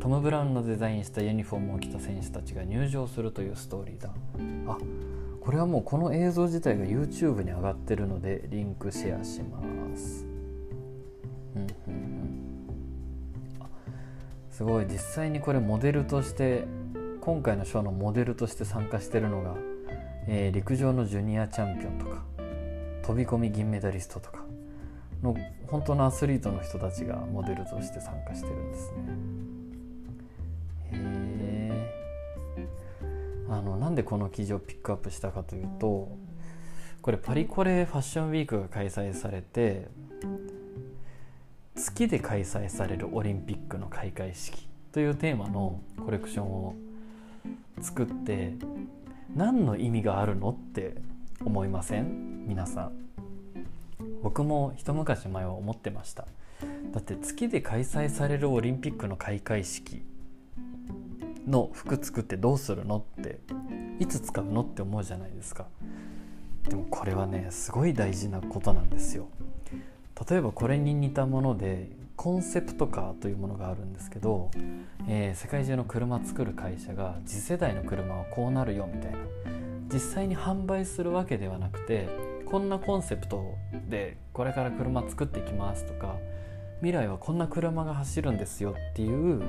[0.00, 4.08] トム・ブラウンのデザインしたユニフォームを着た選手たちが入場するというストーリーだ。
[4.66, 4.78] あ
[5.42, 9.60] これはもうこの映像自体が YouTube に上がってるのでリンクシェアしま
[9.96, 10.24] す。
[11.56, 12.58] うんうんうん。
[14.50, 14.86] すごい。
[14.86, 16.64] 実際にこれモデルとして
[17.20, 19.56] 今回のショーのモデルとして参加してるのが
[20.26, 22.22] えー、陸上のジュニアチャンピオンとか
[23.02, 24.44] 飛び込み銀メダリストとか
[25.22, 28.98] の本当のアスリートの人たちがモデルとして参加してるんですね。
[30.92, 31.21] へえ
[33.52, 36.16] あのなんでこの記事をピックアップしたかというと
[37.02, 39.88] これパリコレファッションウィークが開催されて
[41.74, 46.74] 月で開催されるオリンピックの開会式というテーマのコレクションを
[47.80, 48.54] 作って
[49.34, 50.94] 何の意味があるのって
[51.44, 52.46] 思いません？
[52.46, 52.92] 皆さん。
[54.22, 56.26] 僕も一昔前は思ってました。
[56.92, 60.02] だって月で開催されるオリンピックの開会式
[61.46, 63.40] の服作ってどうするのって
[63.98, 65.66] いつ使うのって思うじゃないですか。
[66.68, 69.28] でもこれはねすごい大事なことなんですよ。
[70.28, 74.50] 例えばこれに似たものでコンセプトカーというものがあるんですけど、
[75.08, 79.18] えー、世界中の車作る会社が次世代の車はこうなるよみたいな。
[79.92, 82.08] 実際に販売するわけではなくて
[82.46, 83.56] こんなコンセプト
[83.90, 86.16] でこれから車作っていきますとか
[86.78, 89.42] 未来はこんな車が走るんですよっていう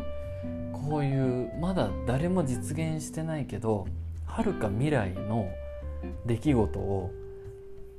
[0.71, 3.87] こういうまだ誰も実現してないけど
[4.25, 5.47] はるか未来の
[6.25, 7.11] 出来事を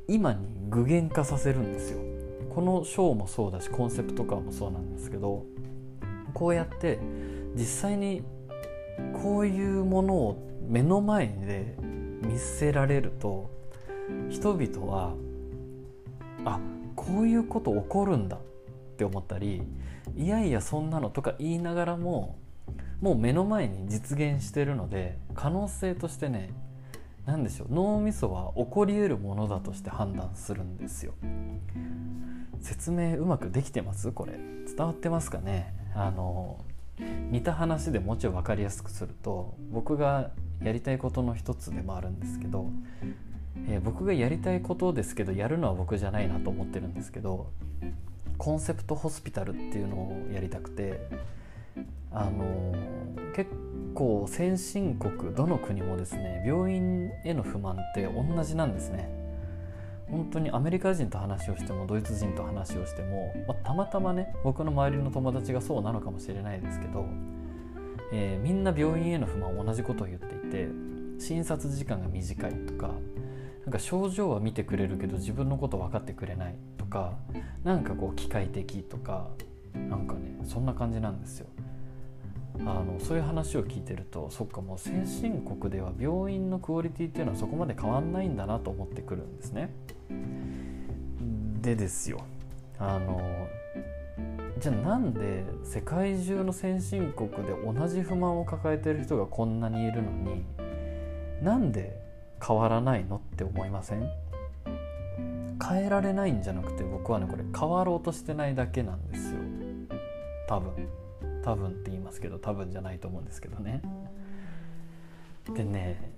[0.08, 2.00] 今に具現化させるんですよ。
[2.54, 5.44] このショーもそうだしコンセプトカーもそうなんですけど
[6.34, 7.00] こうやって
[7.56, 8.22] 実際に
[9.22, 11.76] こういうものを目の前で
[12.22, 13.50] 見せられると
[14.30, 15.14] 人々は
[16.44, 16.60] あ
[16.94, 18.40] こういうこと起こるんだっ
[18.96, 19.62] て思ったり
[20.16, 22.38] いやいやそんなのとか言いながらも
[23.00, 26.50] もう目の前に実現してるので可能性としてね
[27.26, 31.14] 何でしょう脳みそは起こり得るものだとして判断するんですよ。
[32.60, 34.12] 説明うまくできてます？
[34.12, 34.38] これ。
[34.66, 35.74] 伝わってますかね？
[35.94, 36.64] あの
[37.30, 40.30] 似た話でもちょい分かりやすくすると僕が
[40.62, 42.70] やりたいことの一つでもあるんですけど、
[43.68, 47.50] えー、僕がやりたいことですけどやるのは僕じゃないなと思ってるんですけど
[48.38, 51.08] コンセプトホスピタルっていうのをやりたくて
[52.10, 52.74] あの
[53.34, 53.50] 結
[53.94, 59.24] 構先進国どの国もですね病院への不満って同じなんですね。
[60.10, 67.06] 本当にアメリカ人と話をしてもドイツ人と話をしても、まあ、たまたまね僕の周りの友達がそうなのかもしれないですけど、
[68.12, 70.68] えー、みんな病院への不満同じことを言っていて
[71.18, 72.90] 診察時間が短いとか
[73.64, 77.14] なんか症状は見てくれるけど自分のこと分かってくれないとか
[77.62, 79.28] なんかこう機械的とか
[79.74, 81.46] なんかねそんな感じなんですよ。
[82.60, 89.74] あのそういう話を聞いてるとそっかもう先進国では病院のクオリティっていうのはそこまで変わんないんだなと思ってくるんですね。
[91.60, 92.20] でですよ
[92.78, 93.20] あの
[94.60, 100.44] じゃあなんで世界中の先進国で同じ不満を抱えてる人がこんなにいるのに
[101.42, 102.03] なんで
[102.46, 104.10] 変わらないのって思いません？
[105.66, 109.38] 変えられないんじゃなくて僕はねこれ変わろうとしてないだけなんですよ。
[110.48, 110.72] 多分。
[111.42, 113.82] 多分って言いますけど多分じゃないと思うんですけどね。
[115.54, 116.12] でね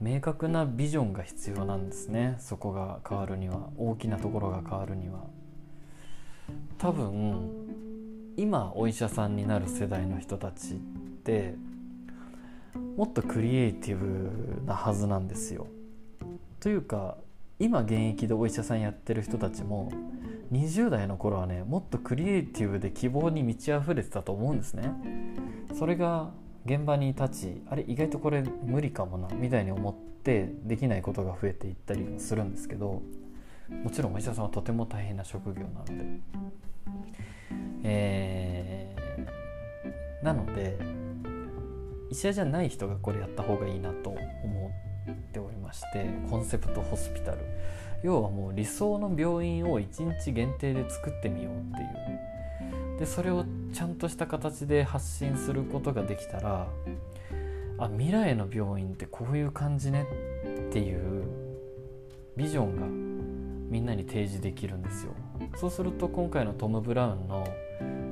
[0.00, 2.36] 明確なビジョンが必要なんですね。
[2.38, 3.68] そこが変わるには。
[3.76, 5.24] 大きなところが変わるには。
[6.76, 10.76] 多分今お医者さんになる世代の人たちっ
[11.24, 11.54] て
[12.96, 15.66] もっとクリエイティブなはずなんですよ。
[16.60, 17.18] というか
[17.58, 19.90] 今現役でお医者さんやってる人たちも
[20.52, 24.92] 20代の頃はねもっとクリエイティブで希望に満ち溢れてたと思うんですね。
[25.74, 26.30] それが
[26.64, 33.02] 現場に立ちあれ意外とこれ無理かもなみたいに思ってできないことが増えていったりもするんですけど
[33.70, 36.20] もちろんお医者さんはとても大変な職業なので、
[37.84, 40.78] えー、なので
[42.10, 44.72] 医者じゃない人がこれやった方がいいなと思
[45.10, 47.38] っておりましてコンセプトホスピタル。
[48.02, 52.98] 要はもう理想の病院を1日限定で作ってみようっていう。
[52.98, 56.66] でそれをちゃんとした形で発信することができたら
[57.78, 60.04] あ未来の病院ってこういう感じね
[60.68, 61.24] っていう
[62.36, 62.86] ビジョンが
[63.70, 65.12] みんなに提示できるんですよ。
[65.56, 67.44] そうすると今回のトム・ブラウンの、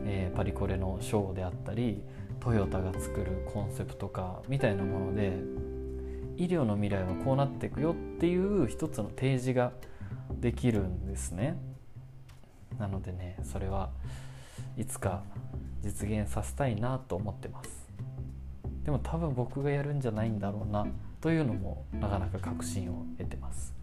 [0.05, 2.03] えー、パリコレのショーであったり
[2.47, 5.33] トヨタが作るコンセプトカーみたいなもので
[6.37, 9.73] 医療の未来はこうなっていくよっていう一つの提示が
[10.31, 11.57] できるんですね。
[12.79, 13.91] なのでねそれは
[14.77, 15.25] いつか
[15.83, 17.89] 実現させたいなと思ってます。
[18.85, 20.87] でも多分僕がやるんじゃないんだろうな
[21.21, 23.75] というのもなかなか確信を得てます。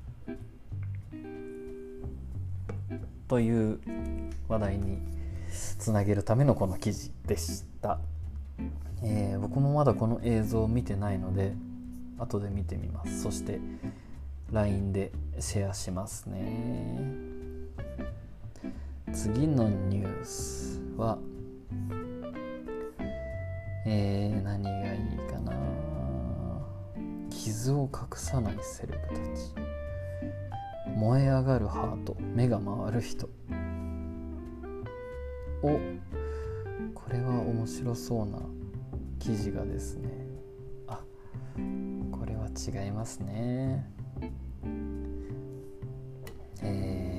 [3.28, 3.82] という
[4.48, 5.00] 話題に
[5.50, 8.00] つなげるためのこの記事でした、
[9.04, 11.54] えー、僕もまだこの映像を見てないので
[12.18, 13.24] 後で見てみます。
[13.24, 13.60] そして
[14.52, 17.02] LINE でシェアしますね。
[19.12, 21.18] 次のニュースは
[23.86, 25.52] えー、何がいいかな。
[27.30, 29.54] 傷を隠さないセレブたち。
[30.96, 32.16] 燃え上がるハート。
[32.34, 33.28] 目が回る人。
[35.62, 35.80] お
[37.04, 38.40] これは面白そうな
[39.20, 40.10] 記事がですね。
[40.88, 41.02] あ
[42.12, 43.86] これは違いますね。
[46.62, 47.14] え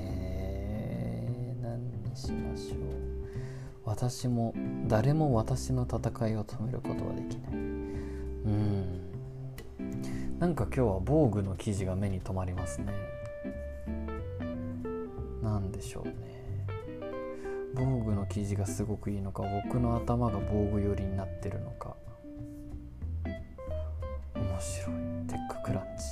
[1.59, 2.79] ー、何にしましょう。
[3.85, 4.55] 私も
[4.87, 7.53] 誰も私の戦いを止めることはできない。
[7.53, 9.05] うん。
[10.39, 12.91] なんか今日は防具の記事が目に留まりますね。
[15.43, 16.34] 何でしょうね。
[17.75, 21.95] 防具の生地がすごくいいのか僕の頭が防具寄りになってるのか。
[24.35, 24.95] 面白い。
[25.27, 26.03] テッククランチ。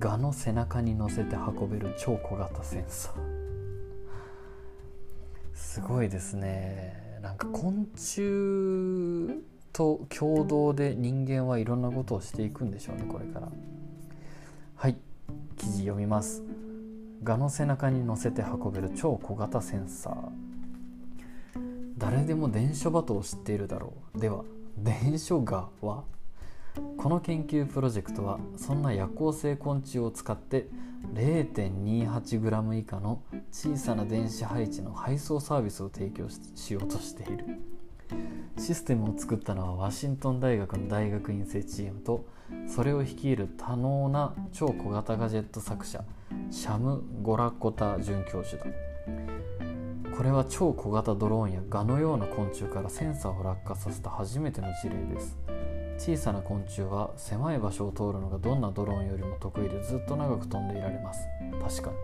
[0.00, 3.12] 蛾の背中に乗せて運べる超小型センサー。
[5.52, 7.18] すごいですね。
[7.20, 8.22] なんか昆虫
[9.72, 13.48] と共同で人間はいろんなことをしていくんでしょうねこれから。
[14.76, 14.96] はい。
[15.58, 16.42] 記事読みます。
[17.22, 20.14] 蛾の背中に乗せて運べる超小型センサー。
[21.98, 24.18] 誰でも伝書バトを知っているだろう。
[24.18, 24.44] では
[24.78, 26.04] 伝書蛾は
[26.96, 30.68] この研究プロジェクトはそんな夜行性昆虫を使って
[31.12, 37.44] 0.28g 以下の小さな電子配置の配送サービスを提供しようとしている。
[38.56, 42.24] システムを作ったのはワシントン大学の大学院生チームと
[42.66, 46.04] それを率いる多能な超小型ガジェット作者
[46.50, 48.70] シャム・ゴラコタ准教授だ。
[50.16, 55.38] これは超小型ドローンやガのような昆虫からセンサーを落下させた初めての事例です。
[55.98, 61.26] 小さな昆虫は狭い場所を通るのがどんなドローンよりも得意でずっと長く飛んでいられます。
[61.60, 61.96] 確かに。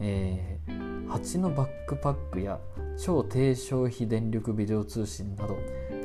[0.00, 2.60] えー、蜂のバックパックや
[2.98, 5.56] 超低消費電力ビデオ通信など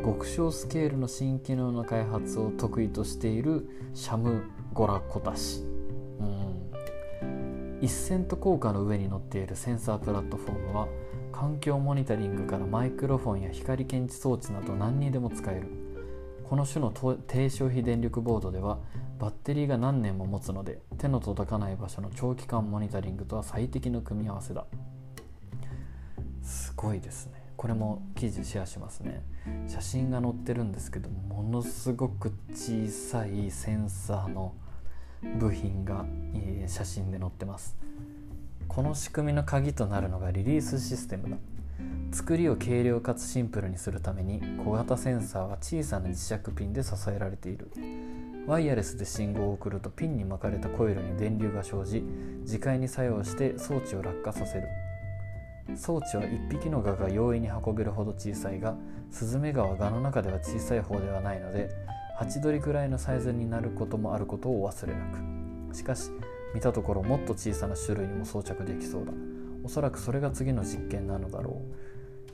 [0.03, 4.43] 極小スケールの新機能の開発を得意としているシャム・
[4.73, 5.63] ゴラコタ氏
[7.81, 10.87] 1セント効果の上に乗っているセンサープラットフォームは
[11.31, 15.67] 環境モニタリングからマイクロフォンや光検知装置など何にでも使える。
[16.47, 16.91] この種の
[17.27, 18.79] 低消費電力ボードでは
[19.19, 24.65] バッテリーが何年も持つので手の届かない場所の長期間モニタリングとは最適の組み合わせだ。
[26.43, 27.40] すごいですね。
[27.61, 29.21] これも記事シェアしますね。
[29.67, 34.55] 写真が載ってるんですけどものすごく小さいセンサーの
[35.37, 36.03] 部品が、
[36.33, 37.77] え写真で載ってます。
[38.67, 41.37] この仕組みの鍵となるのがリリースシステムだ。
[42.11, 47.71] 作りを軽量かつシンプルにするために小型センサーは小さな磁石ピンで支えられている。
[48.47, 52.03] ワイヤレスで信号を送るとピンに巻かれたコイルに電流が生じ
[52.43, 54.67] 磁界に作用して装置を落下させる。
[55.75, 58.75] 装置は1匹の蛾が容易に運べるほど小さいが
[59.09, 61.69] スズメガは蛾の中では小さい方ではないので
[62.17, 64.99] ハチドリくらいのサイズになることもあることを忘れな
[65.69, 65.75] く。
[65.75, 66.11] しかし
[66.53, 69.11] 見たところもっと小さな種類にも装着できそうだ。
[69.63, 71.61] おそらくそれが次の実験なのだろ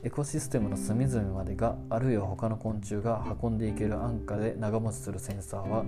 [0.04, 0.06] う。
[0.06, 5.84] エコシステムの隅々までがあるいは他の昆虫が運んでいける安価で長持ちするセンサーは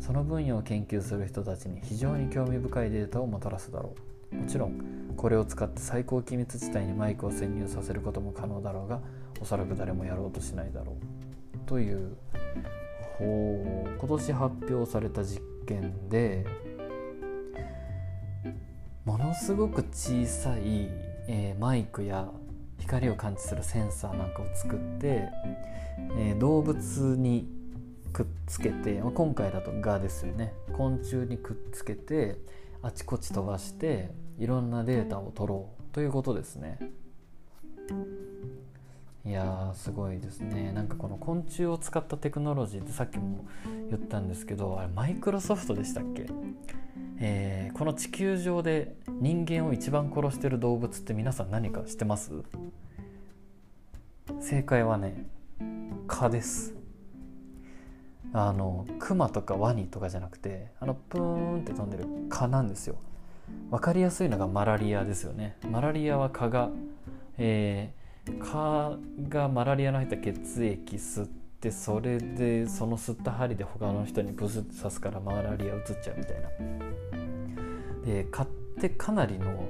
[0.00, 4.13] その分野を研究する人たちに非常に興味深いデータをもたらすだろう。
[4.34, 9.00] もちろんこれを使って最高機密地帯にマイクを潜入させることも可能だろうが
[9.40, 10.96] おそらく誰もやろうとしないだろ
[11.54, 12.16] うという
[13.18, 16.44] ほう今年発表された実験で
[19.04, 20.90] ものすごく小さい、
[21.28, 22.28] えー、マイクや
[22.78, 25.28] 光を感知するセンサーなんかを作って、
[26.18, 27.48] えー、動物に
[28.12, 30.54] くっつけて、まあ、今回だと蛾ですよね。
[30.72, 32.38] 昆虫にくっつけて
[32.80, 36.78] あちこち飛ばしていろんなデータを取ろうということですね。
[39.26, 40.72] いやーすごいですね。
[40.72, 43.46] なんかこの昆虫を使ったテクノロジーってさっきも
[43.88, 46.26] 言ったんですけどあれマイクロソフトでしたっけ、
[47.18, 52.32] えー、この地球上で人間を一番殺してる動物って皆さん何か知ってます？
[54.40, 55.26] 正解はね
[56.06, 56.74] 蚊です。
[58.34, 62.96] あのクマとかワニとかじゃなくてあのプーンって飛んでる蚊なんですよ。
[63.70, 65.56] 分かりやすいのがマラリアですよね。
[65.70, 66.70] マラリアは蚊が、
[67.38, 71.28] えー、蚊がマラリアの入った血液吸っ
[71.60, 76.48] てそれでその吸った針で他の人にブスッと刺すからマラリアうつっちゃうみたいな。
[78.04, 78.46] で蚊っ
[78.80, 79.68] てかなりの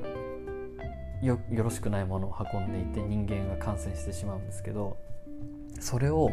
[1.22, 4.98] よよろしくないものを運んでいて人間が感染してしまうんですけど
[5.80, 6.30] それを、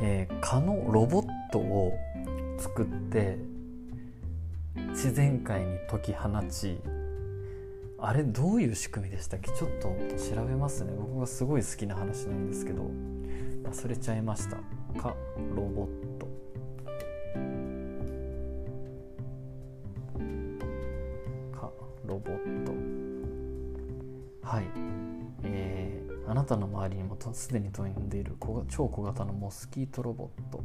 [0.00, 1.92] えー、蚊のロボットを
[2.58, 3.38] 作って
[4.90, 6.80] 自然界に解き放ち
[7.98, 9.50] あれどういう仕組みでしたっけ？
[9.50, 9.88] ちょっと
[10.34, 10.92] 調べますね。
[10.96, 12.90] 僕がすごい好きな話なんですけど。
[13.64, 14.56] 忘れちゃいました。
[15.00, 15.16] か
[15.54, 16.26] ロボット。
[21.58, 21.72] か
[22.04, 22.72] ロボット。
[24.46, 24.64] はい。
[25.42, 28.36] えー、あなたの周りにもすでに飛んでいる
[28.68, 30.62] 超小型のモスキートロボット。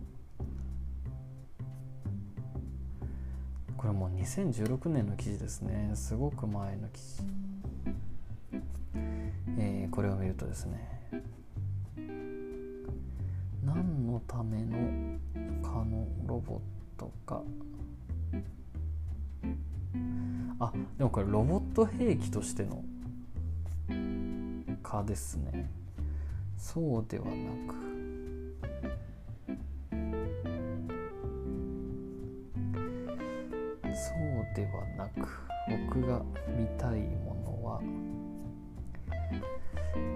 [3.81, 5.89] これもう2016年の記事ですね。
[5.95, 7.23] すごく前の記事、
[9.57, 11.01] えー、これを見るとですね。
[13.65, 15.17] 何のための
[15.63, 16.59] 蚊のロボッ
[16.95, 17.41] トか。
[20.59, 22.83] あでもこれロボット兵器としての
[24.83, 25.71] 蚊ですね。
[26.55, 27.31] そうではな
[27.67, 27.81] く
[34.01, 35.29] そうではなく
[35.87, 36.23] 僕が
[36.57, 37.81] 見たいものは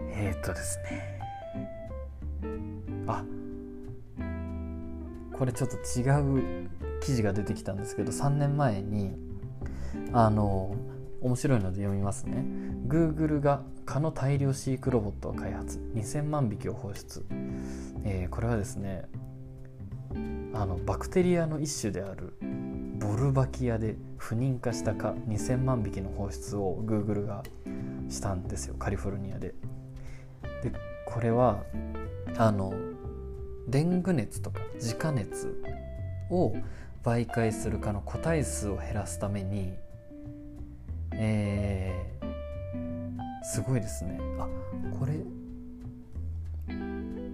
[0.09, 1.19] えー、っとですね。
[3.07, 3.23] あ
[5.37, 6.69] これちょっと違う
[7.01, 9.13] 記事が出てきたんですけど3年前に
[10.13, 10.75] あの
[11.21, 12.43] 面白いので読みますね。
[12.87, 15.77] Google が蚊の大量飼育ロボットを開発。
[15.93, 17.23] 2000万匹を放出、
[18.03, 19.03] えー、これはですね
[20.55, 22.33] あのバクテリアの一種である
[23.07, 27.43] ボルバキアで不妊化した蚊2000万匹の放出を Google が
[28.09, 29.53] したんですよカリフォルニアで。
[30.63, 30.71] で
[31.05, 31.63] これは
[32.37, 32.73] あの
[33.67, 35.61] デング熱とか自家熱
[36.31, 36.55] を
[37.03, 39.73] 媒介する蚊の個体数を減らすために、
[41.11, 44.47] えー、すごいですねあ
[44.97, 45.13] これ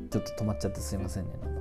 [0.10, 1.61] ちょっと止まっちゃってすいませんね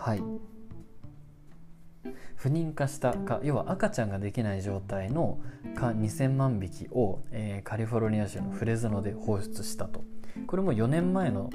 [0.00, 0.22] はい。
[2.34, 5.38] 不妊化した蚊要は赤ちゃんができない状態の
[5.76, 10.02] 蚊2000万匹を、えー、カリフォルニア州のフレズノで放出したと。
[10.46, 11.50] これも4年前の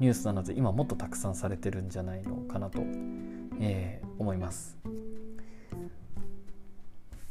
[0.00, 2.80] ニュースなので今もっとたくさんされてるんじゃないのかなと、
[3.60, 4.76] えー、思います。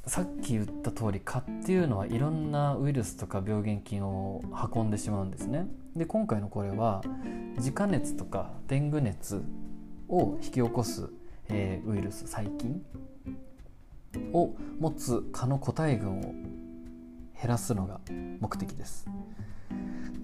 [0.06, 4.42] さっき言った通り蚊っていうのはいろんなウイルスとか病原菌を
[4.74, 5.68] 運んでしまうんですね。
[5.94, 7.04] で今回のこれは
[7.58, 9.44] 自家熱とかデング熱
[10.10, 11.10] を引き起こす、
[11.50, 12.84] えー、ウイルス細菌
[14.34, 18.00] を持つ蚊の個体群を減らすのが
[18.40, 19.08] 目的です。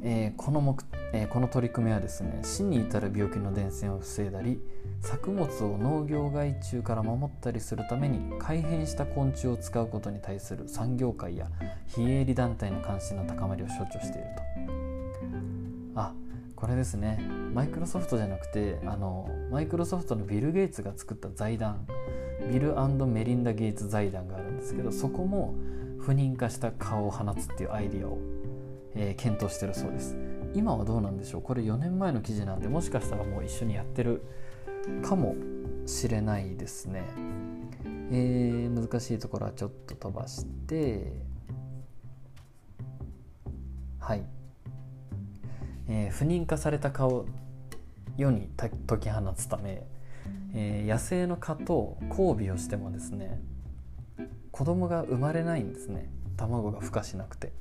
[0.01, 4.61] えー、この目、えー、この取り組みはですね死に至る病気の伝染を防いだり
[5.01, 11.47] 作物を農業害虫から守ったりするために改変した昆虫を使うことに対する産業界や
[11.87, 14.27] 非営利団体の関心の高まりを象徴している
[15.95, 15.99] と。
[15.99, 16.13] あ
[16.59, 17.23] これですね。
[17.53, 21.87] マイクロソフトじゃなくてあのマイクロソフトのビル・ゲイツが作った財団
[22.51, 22.75] ビル
[23.07, 25.55] メリンダ・ゲイツ財団があるんですけどそこも
[25.99, 28.17] 不妊化した顔を放つっていうアイディアを、
[28.95, 30.17] えー、検討してるそうです。
[30.53, 31.41] 今はどうなんでしょう？
[31.41, 34.23] これ4年前の記事なんでもしかしたらもう一緒にやってる
[35.03, 35.35] かも
[35.85, 37.03] しれないですね。
[38.11, 41.13] えー、難しいところはちょっと飛ばして
[43.99, 44.23] はい
[45.89, 47.25] えー、不妊化された蚊を
[48.15, 49.83] 世に解き放つため、
[50.53, 53.41] えー、野生の蚊と交尾をしてもですね
[54.51, 56.09] 子供が生まれないんですね。
[56.35, 57.53] 卵が孵化しなくて。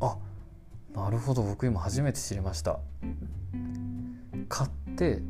[0.00, 0.16] あ
[0.94, 1.42] なるほど。
[1.42, 2.80] 僕今初めて知りました。
[4.48, 5.20] 蚊って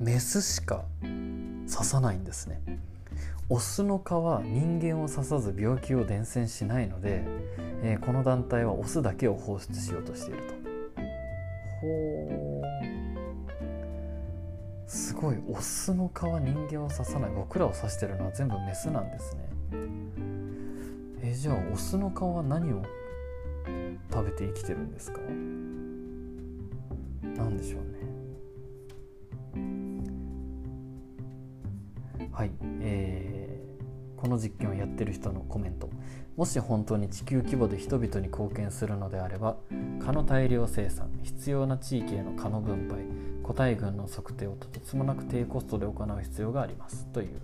[0.00, 2.60] メスしか刺さないんですね。
[3.48, 7.22] オスの蚊は人間を刺さず病気を伝染しないので、
[7.82, 10.54] えー、この団体はオスだけを放出しようとしていると。
[11.80, 12.66] ほう
[14.88, 19.48] すごいオスの蚊は人間を刺さない僕らを刺してるのは全部メスなんですね。
[21.22, 22.82] えー、じゃあオスの蚊は何を
[24.12, 25.20] 食べて生きてるんですか？
[27.36, 27.96] 何でしょうね。
[32.32, 33.35] はい、えー
[34.16, 35.88] この実験をやってる人のコメント。
[36.36, 39.56] もし本当に地球規模で人々に貢献するのであれば
[40.04, 42.98] 蚊の大量生産必要な地域への蚊の分配
[43.42, 47.06] 個体群の測定をとてつもなく低コストで行う必要があります。
[47.06, 47.40] という、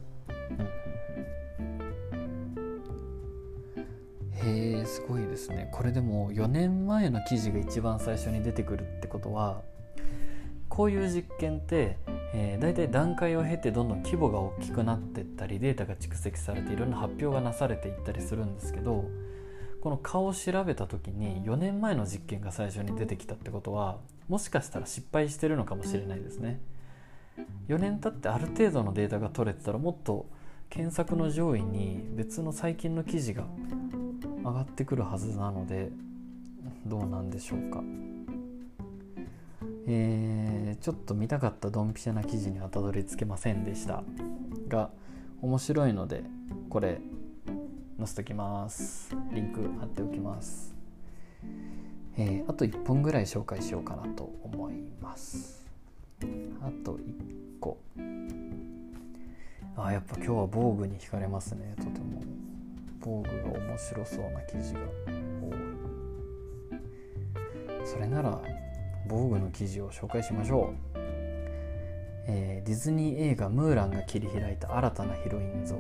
[4.45, 5.71] へえすごいですね。
[5.73, 9.63] これでも4年前の記事が一番最初に出てくるってことは
[10.69, 11.99] こういう実験って、
[12.35, 19.05] えー、大体段階を経てどんどん規模が大きくなっていったりデータが蓄積されていろんな発表がなされていったりするんですけど
[19.83, 26.61] この顔を調べた時に4年前の実験が最初に出てきたってことはもしかしたら失敗してるのかもしれないですね。
[27.69, 30.27] 4年経ってある程度のデータが取れてたらもっと
[30.71, 33.45] 検索の上位に別の最近の記事が
[34.45, 35.91] 上がってくるはずなので
[36.87, 37.83] どうなんでしょうか。
[39.87, 44.03] えー、ちょっと見たかったドンピシャな記事にはたどり着けませんでした。
[44.69, 44.91] が
[45.41, 46.23] 面白いので
[46.71, 47.01] これ
[47.99, 49.15] 載せときます。
[49.33, 50.75] リンク貼っておきます。
[52.17, 55.67] えー、あと1本ぐらい紹介しようかなと思います。
[56.61, 57.79] あと1個。
[59.77, 61.75] あやっぱ今日は防具に惹かれますね。
[61.79, 62.23] とても。
[63.01, 64.81] 防具が面白そうな記事が
[65.43, 65.53] 多い。
[67.85, 68.41] それなら
[69.07, 70.99] 防具の記事を紹介しましょう、
[72.27, 75.77] えー、ディズニー映画「ムーラン」が切り開いた新たなヒロイン像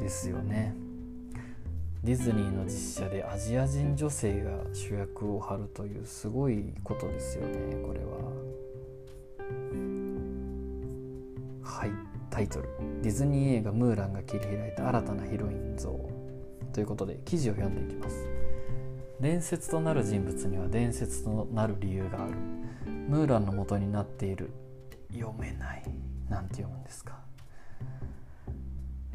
[0.00, 0.74] ですよね。
[2.02, 8.32] ディズニーの実写でアジア人女性が主役を張るというすごいことですよねこれは。
[11.62, 11.90] はい
[12.28, 12.68] タイトル
[13.02, 16.22] 「ディズニー映画ムーラン」が切り開いた新たなヒロイン像。
[16.72, 18.41] ということで記事を読んでいきます。
[19.22, 22.34] 伝説となる人物には伝説となる理由がある。
[22.90, 24.50] ムーランの元になっている。
[25.12, 25.84] 読めない。
[26.28, 27.20] なんて読むんですか。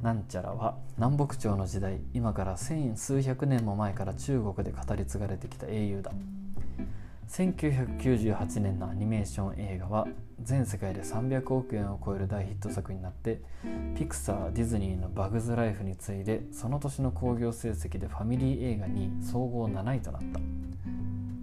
[0.01, 6.13] なんちゃらは南北朝の時代今から千数百年も前から中国で語り継がれてきた英雄だ。
[7.27, 10.07] 1998年のアニメーション映画は
[10.41, 13.41] 全世界で300億円を超える大ヒット作になって
[13.95, 20.39] ピクサーディズニーの「バグズ・ライフ」に次いでその年の興行成績でファミリー映画に総合7位となった。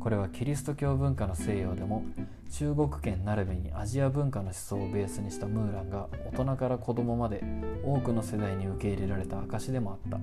[0.00, 2.04] これはキリスト教文化の西洋でも
[2.50, 7.42] 中国圏並びにアジア文化の思想をベースにしたムーランが大人から子供まで
[7.82, 10.20] 多くの世代に受け入れられた証でもあった。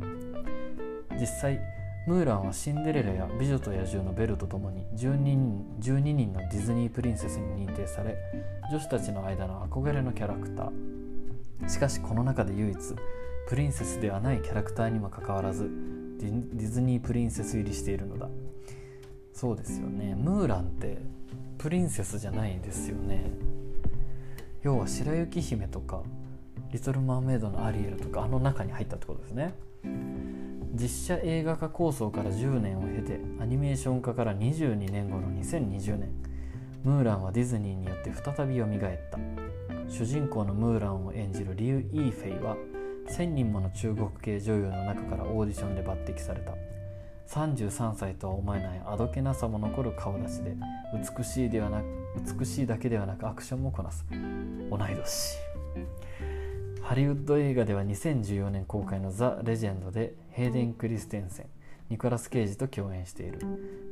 [1.19, 1.59] 実際
[2.07, 8.17] ムーランはシンデレラや美女と野獣のベルとともに12人 ,12 人のディズニープリンセスに認定され
[8.71, 11.69] 女子たちの間の憧れのキャラクター。
[11.69, 12.77] しかしこの中で唯一
[13.47, 15.69] プリンセスではないキャラクターにもかかわらず
[16.17, 18.29] ディズニープリンセス入りしているのだ。
[19.33, 20.15] そうですよね。
[20.15, 20.97] ムーランって
[21.59, 23.25] プリンセスじゃないんですよね。
[24.63, 26.01] 要は白雪姫とか
[26.71, 29.53] リトル・マーメイドのアリエルとかあの中に入ったってことですね。
[30.73, 36.09] 実写映画化構想から10年を経てアニメーション化から22年後の2020年
[36.83, 38.69] ムーランはディズニーによって再び蘇っ
[39.11, 39.19] た。
[39.87, 42.55] 主人公のムーランを演じるリュウ・イーフェイは
[43.09, 46.53] 1000人もの中国系女優の中からオーディションで抜擢された。
[47.27, 50.55] 33歳とは思えないあどけなさも残る顔立ちで
[51.17, 51.81] 美しいではな
[52.39, 54.05] 美しいだけではなくアクションもこなす。
[54.69, 55.37] 同い年。
[56.91, 61.45] ハリウッド映画では2014年公開の「ザ・レジェンド」でヘイデン・クリステンセン
[61.89, 63.39] ニコラス・ケイジと共演している。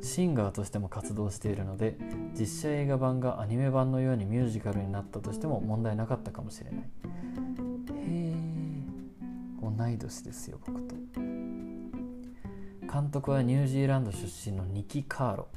[0.01, 1.95] シンガーとしても活動しているので
[2.37, 6.81] 実写映画版がアニメ版のようにミュージカルになったとしても問題なかったかもしれない。
[6.81, 6.83] へ
[7.95, 8.33] え
[9.61, 10.95] 同い年ですよ僕と。
[12.91, 15.47] 監督はニュージーランド出身のニキ・カーロ。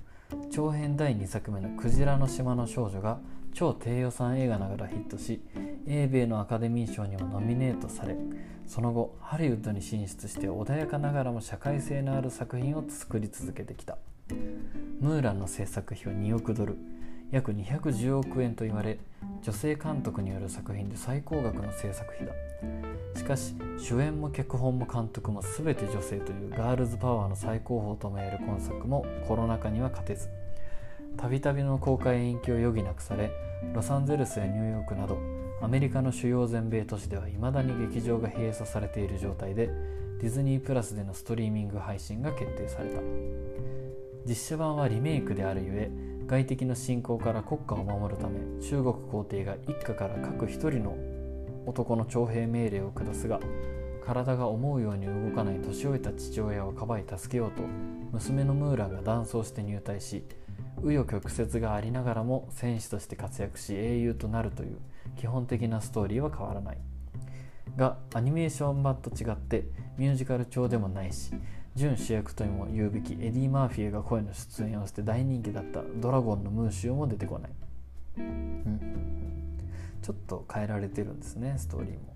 [0.52, 3.18] 長編第2作目の「クジラの島の少女」が
[3.52, 5.42] 超低予算映画ながらヒットし
[5.86, 8.16] 英米のアカデミー賞にもノミネートされ
[8.66, 13.98] その後ハリウッドに進出して穏やかながらも社会性のある作品を作り続けてきた。
[15.00, 16.78] ムーランの制作費は2億ドル
[17.30, 18.98] 約210億円と言われ
[19.42, 22.32] 女性監督による作品で最高額の制作費だ。
[23.14, 30.28] しかし主演も脚本も監督も全て女性というガールズパワーの最高峰ともいえる今作もコロナ禍には勝てず。
[31.16, 33.30] たびたびの公開延期を余儀なくされ
[33.74, 35.18] ロサンゼルスやニューヨークなど
[35.60, 39.70] アメリカの主要全米都市ではいまだに劇場が閉鎖されている状態で
[40.20, 43.00] ディズニープラスでのストリーミング配信が決定された。
[44.24, 45.90] 実写版はリメイクであるゆえ
[46.26, 50.96] 外敵の侵攻から国家を守るため中国皇帝が一家から各一人の
[51.66, 53.40] 男の徴兵命令を下すが
[54.04, 57.62] 体が思うように動かない年老いた父親をかばい助けようと
[58.12, 60.24] 娘のムーランが男装して入隊し
[60.80, 64.78] 紆余曲折がありながらも戦士として活躍し英雄となるという
[65.16, 66.78] 基本的なストーリーは変わらない。
[67.76, 69.64] がアニメーション版と違って
[69.96, 71.32] ミュージカル調でもないし
[71.74, 77.50] 準主役とも言うべきエディ・マーフィーが声の出演をして大人気だった「ドラゴンのムーシュー」も出てこない、
[78.18, 78.80] うん、
[80.02, 82.12] ちょっと変えられてるんですねストーリーも。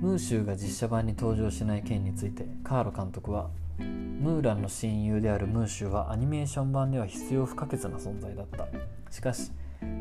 [0.00, 8.66] ムーシューが実写版に登場しない件についてカーロ監督はムーランの親友であるムーシュはアニメーション版では必要不可欠な存在だった。
[9.10, 9.52] しかし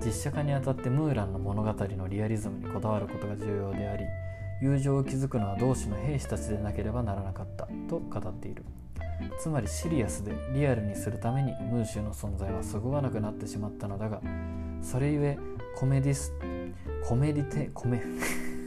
[0.04, 4.06] 実写化にあたってムーランの物語のリアリズムにこだわることが重要であり
[4.62, 8.64] 友情を築くのは同志の兵士たちでなければならなかったと語っている。
[9.40, 14.22] つまりシリアスでリアルにするためにムーシュの存在はそぐわなくなってしまったのだが
[14.82, 15.38] それゆえ
[15.76, 16.34] コメディス
[17.08, 18.02] コメディテコメ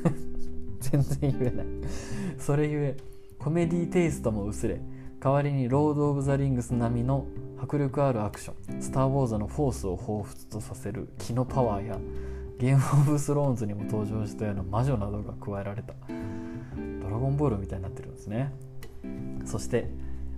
[0.81, 1.67] 全然言えない。
[2.39, 2.97] それゆえ
[3.39, 4.81] コメディテイストも薄れ
[5.21, 7.27] 代わりにロード・オブ・ザ・リングス並みの
[7.61, 11.99] 迫力あるアクションスター・ウォーズのフォースを彷彿とさせる気のパワーや
[12.59, 15.95] ゲーム・オブ・スローンズにも登場したような魔女などが加えられた。
[17.03, 18.53] ドラゴンボールみたいになってるんですね。
[19.45, 19.91] そして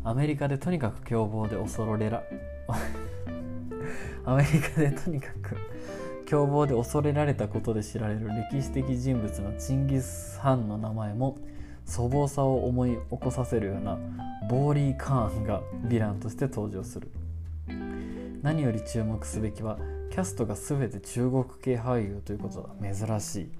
[0.02, 2.22] アメリカでとにかく凶暴で恐れら
[4.24, 5.56] アメリカでとにかく
[6.26, 11.36] 凶暴で恐れられたことで知られる歴史的人物のチンギス・ハンの名前も
[11.90, 13.98] 粗暴さを思い起こさせるような
[14.48, 17.10] ボーリー・カーンがヴィランとして登場する。
[18.42, 19.76] 何より注目すべきは
[20.10, 22.94] キャストが全て中国系俳優ということだ。
[22.94, 23.50] 珍しい。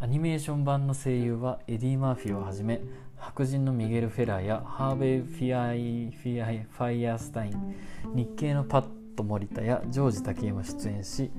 [0.00, 2.80] アニメーション版の声優はエディ・マーフィーをはじめ
[3.18, 7.74] 白人のミゲル・フェラーやハーベイ・フィアイフィアイファイヤースタイン
[8.14, 11.30] 日系のパット・モリタやジョージ・タケイも出演し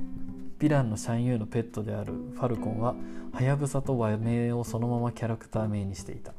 [0.61, 2.93] ヴィランのシャンユーのペットであるファルコンは
[3.33, 6.33] ハヤブサと和名をそのままキャラクター名にしていた。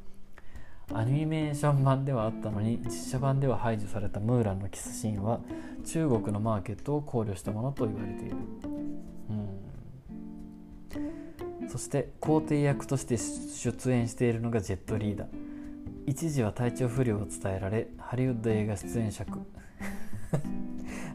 [0.95, 5.41] アニメーション版ではあったのに実写版では排除されたムーランのキスシーンは
[5.85, 8.37] 中国のマーケットを考慮したものと言われている、
[11.65, 15.29] うん、そして皇帝役として出演しているのがジェットリーダー。
[16.07, 19.41] 一時は体調不良を伝えられハリウッド映画出演作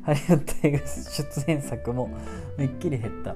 [0.04, 2.10] ハリウッド映画出演作も
[2.58, 3.36] めっきり減った。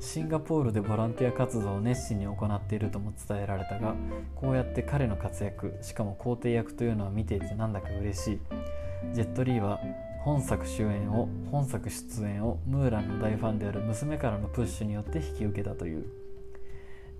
[0.00, 3.94] シンガポールでボランティア活動を熱心に行っているとも伝えられたが
[4.34, 8.40] こうやって彼の活躍しかも皇帝役というのは見ていてなんだか嬉しい。
[9.14, 9.80] ジェット・リーは
[10.24, 16.06] 本作主演を本作出演をムーランの大ファンである娘からのプッシュによって引き受けたという。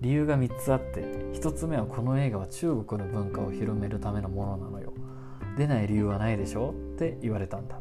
[0.01, 1.01] 理由が3つあって
[1.33, 4.93] 1つ目はこの映画は中国の文化を広めるためのものなのよ。
[5.57, 6.71] 出ない理由はないでしょ？
[6.71, 7.79] って言われたんだ。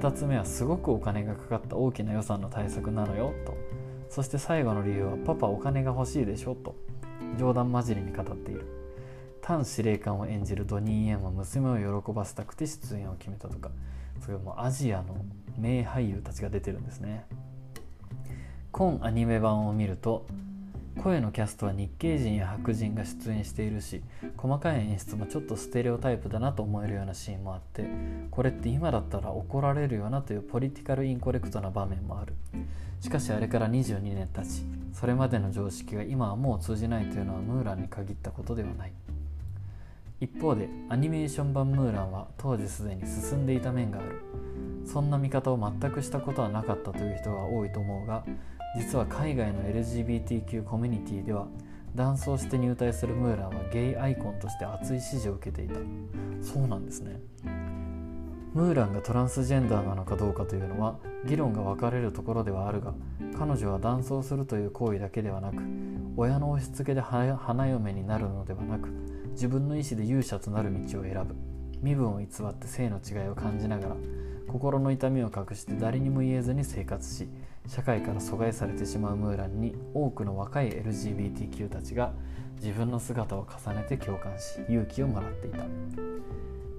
[0.00, 3.56] 2つ目はすごくお金がかかった大きな予算の対策なのよと。
[4.10, 6.74] そして最後の理由はパパお金が欲しいでしょと。
[7.38, 8.64] 冗談交じりに語っている。
[9.40, 13.70] 単司令官を演じるドニー・エンは娘を喜ばせたくて出演を決めたとか。
[14.20, 15.16] それもアジアの
[15.56, 17.26] 名俳優たちが出てるんですね。
[18.72, 20.26] 今アニメ版を見ると
[20.98, 24.02] 声のキャストは日系人や白人が出演しているし
[24.36, 27.84] 細かい演出もちょっとステレオタイプだなと思えるようなシーンもあって
[28.30, 32.34] これって今だったら怒られるよなというポリティカルインコレクトな場面もある。
[33.00, 38.92] しかしあれから22年経ちそれまでの常識が今はもう通じないというのはムーランに限ったことではない。
[40.20, 44.20] 一方でアニメーション版ムーランは当時すでに進んでいた面がある。
[44.84, 48.24] そんな見方を全くしたことはなかったという人が多いと思うが
[48.76, 51.46] 実は海外の LGBTQ コミュニティでは
[51.94, 55.74] 男装して入隊するムーランはゲイアイコンとして熱い支持を受けていた。
[56.40, 57.20] そうなんですね。
[58.54, 62.94] ムーランがトランスジェンダーなのかどうかというのは議論が分かれるところではあるが
[63.38, 65.62] 彼女は男装するという行為だけではなく
[66.16, 68.88] 親の押し付けで花嫁になるのではなく
[69.32, 71.34] 自分の意思で勇者となる道を選ぶ。
[71.82, 73.96] 身分を偽って性の違いを感じながら
[74.48, 77.28] 心の痛みを隠して誰にも言えずに生活し
[77.68, 82.12] 社会から阻害されてしまうムーランに多くの若い LGBTQ たちが
[82.56, 85.64] 自分の姿を重ねて共感し勇気をもらっていた。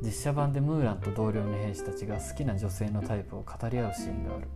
[0.01, 4.47] 実写版でムーランと同僚の兵士たちが好きな女性のタイプを語り合うシーンがある。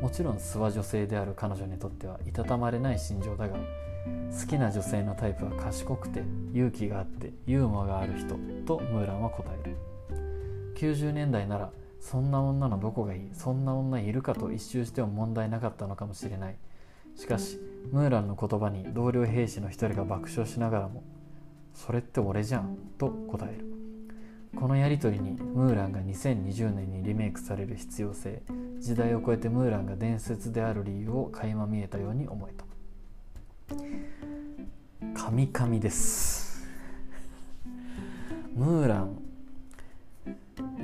[0.00, 6.22] もちろん素は女性である彼女にとってはいたたまれない心情だが好きな女性のタイプは賢くて
[6.52, 9.76] 勇気があってユーモアがある人とムーランは答える。
[10.76, 11.72] 90年代なら
[12.04, 13.30] そんな女のどこがいい？
[13.32, 16.56] そんな女いるかと一周しても問題なかったのかもしれない。
[17.16, 17.58] しかし
[17.92, 21.02] ムーランの言葉に同僚兵士の一人が爆笑しながらも
[21.72, 23.64] 「それって俺じゃん」と答える。
[24.54, 28.42] このやり取りにムーランが2020年にリメイクされる必要性
[28.78, 32.66] 時代を超えてムーランが伝説である理由を垣間見えたように思えた。
[35.14, 36.68] 神々です。
[38.54, 39.23] ムーラン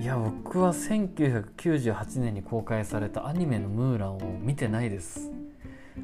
[0.00, 5.30] いや僕は1998年に公開されたアニメの「ムーラン」を見てないです。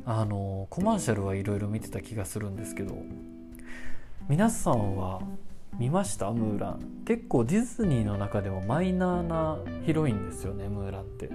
[0.05, 2.97] あのコマーシャルはいろいろ見てた気がするんですけど
[4.29, 5.21] 皆さんは
[5.79, 6.31] 見ました？
[6.33, 6.81] ムーラン。
[7.07, 11.31] 結構ディズニーの中でもマイナーなヒロインですよねムーランって。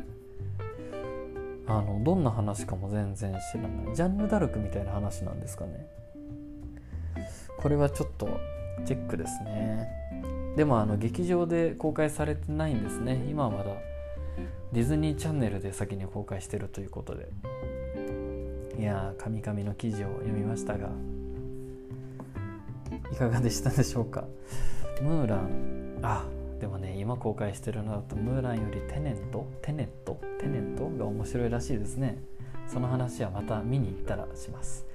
[1.68, 3.96] あのどんな話かも全然知らない。
[3.96, 5.88] ジャンヌ・ダルクみたいな話なんですかね。
[7.58, 8.28] これはちょっと
[8.86, 9.88] チェックですね。
[10.56, 13.26] でもあの劇場で公開されてないんですね。
[13.30, 13.72] 今はまだ。
[14.74, 17.30] ディズニーチャンネルで先に公開してるということで。
[18.80, 20.90] いやー神々の記事を読みましたが。
[23.12, 24.26] いかがでしたでしょうか？
[25.02, 26.00] ムーラン。
[26.02, 26.26] あ
[26.60, 29.48] でもね今公開してるのだとムーランよりテネント？
[29.62, 30.22] テネット？
[30.40, 30.90] テネット？
[30.90, 32.18] が面白いらしいですね。
[32.68, 34.86] その話はまた見に行ったらします。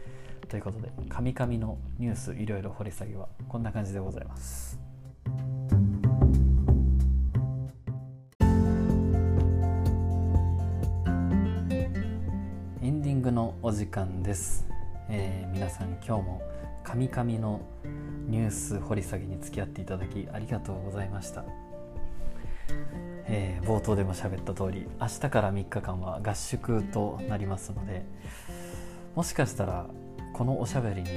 [0.48, 4.85] ということで「カミカミのニュースいろいろ掘り下げ」はこんな感じでございます。
[12.82, 14.66] エンディングのお時間です、
[15.08, 16.42] えー、皆さん今日も
[16.86, 17.60] 「カミカミの
[18.28, 21.44] ニュース掘り下げに付き合っていただきありがとうございました、
[23.26, 28.06] えー、冒頭でも喋った通り明日から3日間は合宿となりますので
[29.16, 29.86] もしかしたら
[30.32, 31.08] このおしゃべりに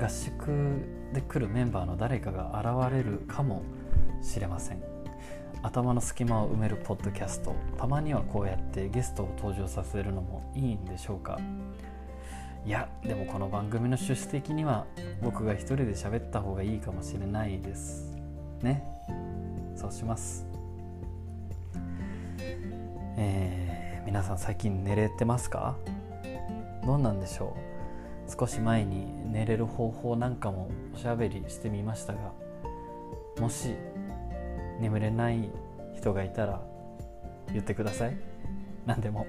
[0.00, 3.62] 合宿で来るメンバーの誰かが現れるかも
[4.22, 4.82] しれません。
[5.62, 7.54] 頭の隙間を埋めるポッドキャスト。
[7.76, 11.40] たまにはこうやってゲストを登場させるのもいいんでしょうか。
[12.64, 14.86] いやでもこの番組の趣旨的には
[15.22, 18.16] 僕が一人で喋った方がいいかもしれないです
[18.60, 18.84] ね。
[19.74, 20.46] そうします。
[23.18, 25.76] えー、皆さん最近寝れてますか？
[26.84, 27.75] どうなんでしょう？
[28.28, 32.32] 少し前に寝れる方法なんかもおしゃべりしてみましたが
[33.38, 33.74] もし
[34.80, 35.50] 眠れない
[35.94, 36.60] 人がいたら
[37.52, 38.16] 言ってください。
[38.84, 39.26] 何でも。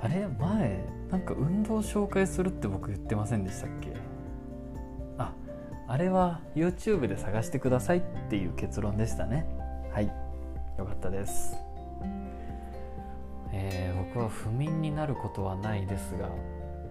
[0.00, 0.26] あれ？
[0.28, 3.92] 前なんか運動紹介するって僕言ってませんでしたっけ？
[5.16, 5.32] あ
[5.86, 9.46] あれは YouTube で探してくださいっていう結論でしたね。
[9.92, 10.06] はい。
[10.76, 11.56] よかったです。
[13.72, 16.28] えー、僕は不眠になることはないですが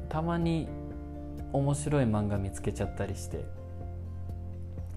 [0.09, 0.67] たまに
[1.51, 3.45] 面白い漫画見つけちゃったりして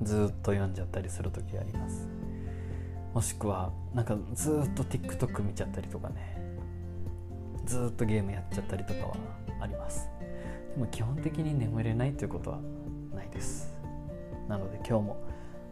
[0.02, 2.08] ずっと読んじゃったりする時あります。
[3.14, 6.36] もしくはなんかずっと TikTok 見ちゃったりとかね。
[7.64, 9.16] ずっとゲームやっちゃったりとかは
[9.60, 10.08] あります。
[10.74, 12.58] でも基本的に眠れないということは
[13.14, 13.74] ないです。
[14.48, 15.16] なので今日も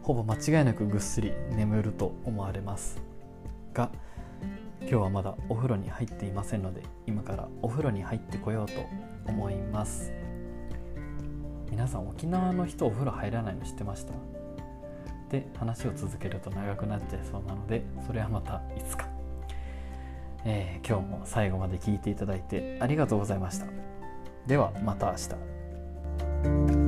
[0.01, 2.99] ほぼ間違いなくぐっすり眠ると思われます。
[3.73, 3.91] が
[4.87, 8.73] 今日はまだお風呂に入っていませんので今からお風呂に入ってこようと
[9.25, 10.13] 思います。
[11.71, 14.13] 皆さん沖縄の人お風呂入らないの知ってました？
[15.29, 19.09] で話を続けると長くなっちゃいそうなのでそれはまたいつか、
[20.45, 23.65] えー、今日も最後まで聞いていただいてありがとうございました。
[24.45, 25.17] ではまた明
[26.77, 26.84] 日。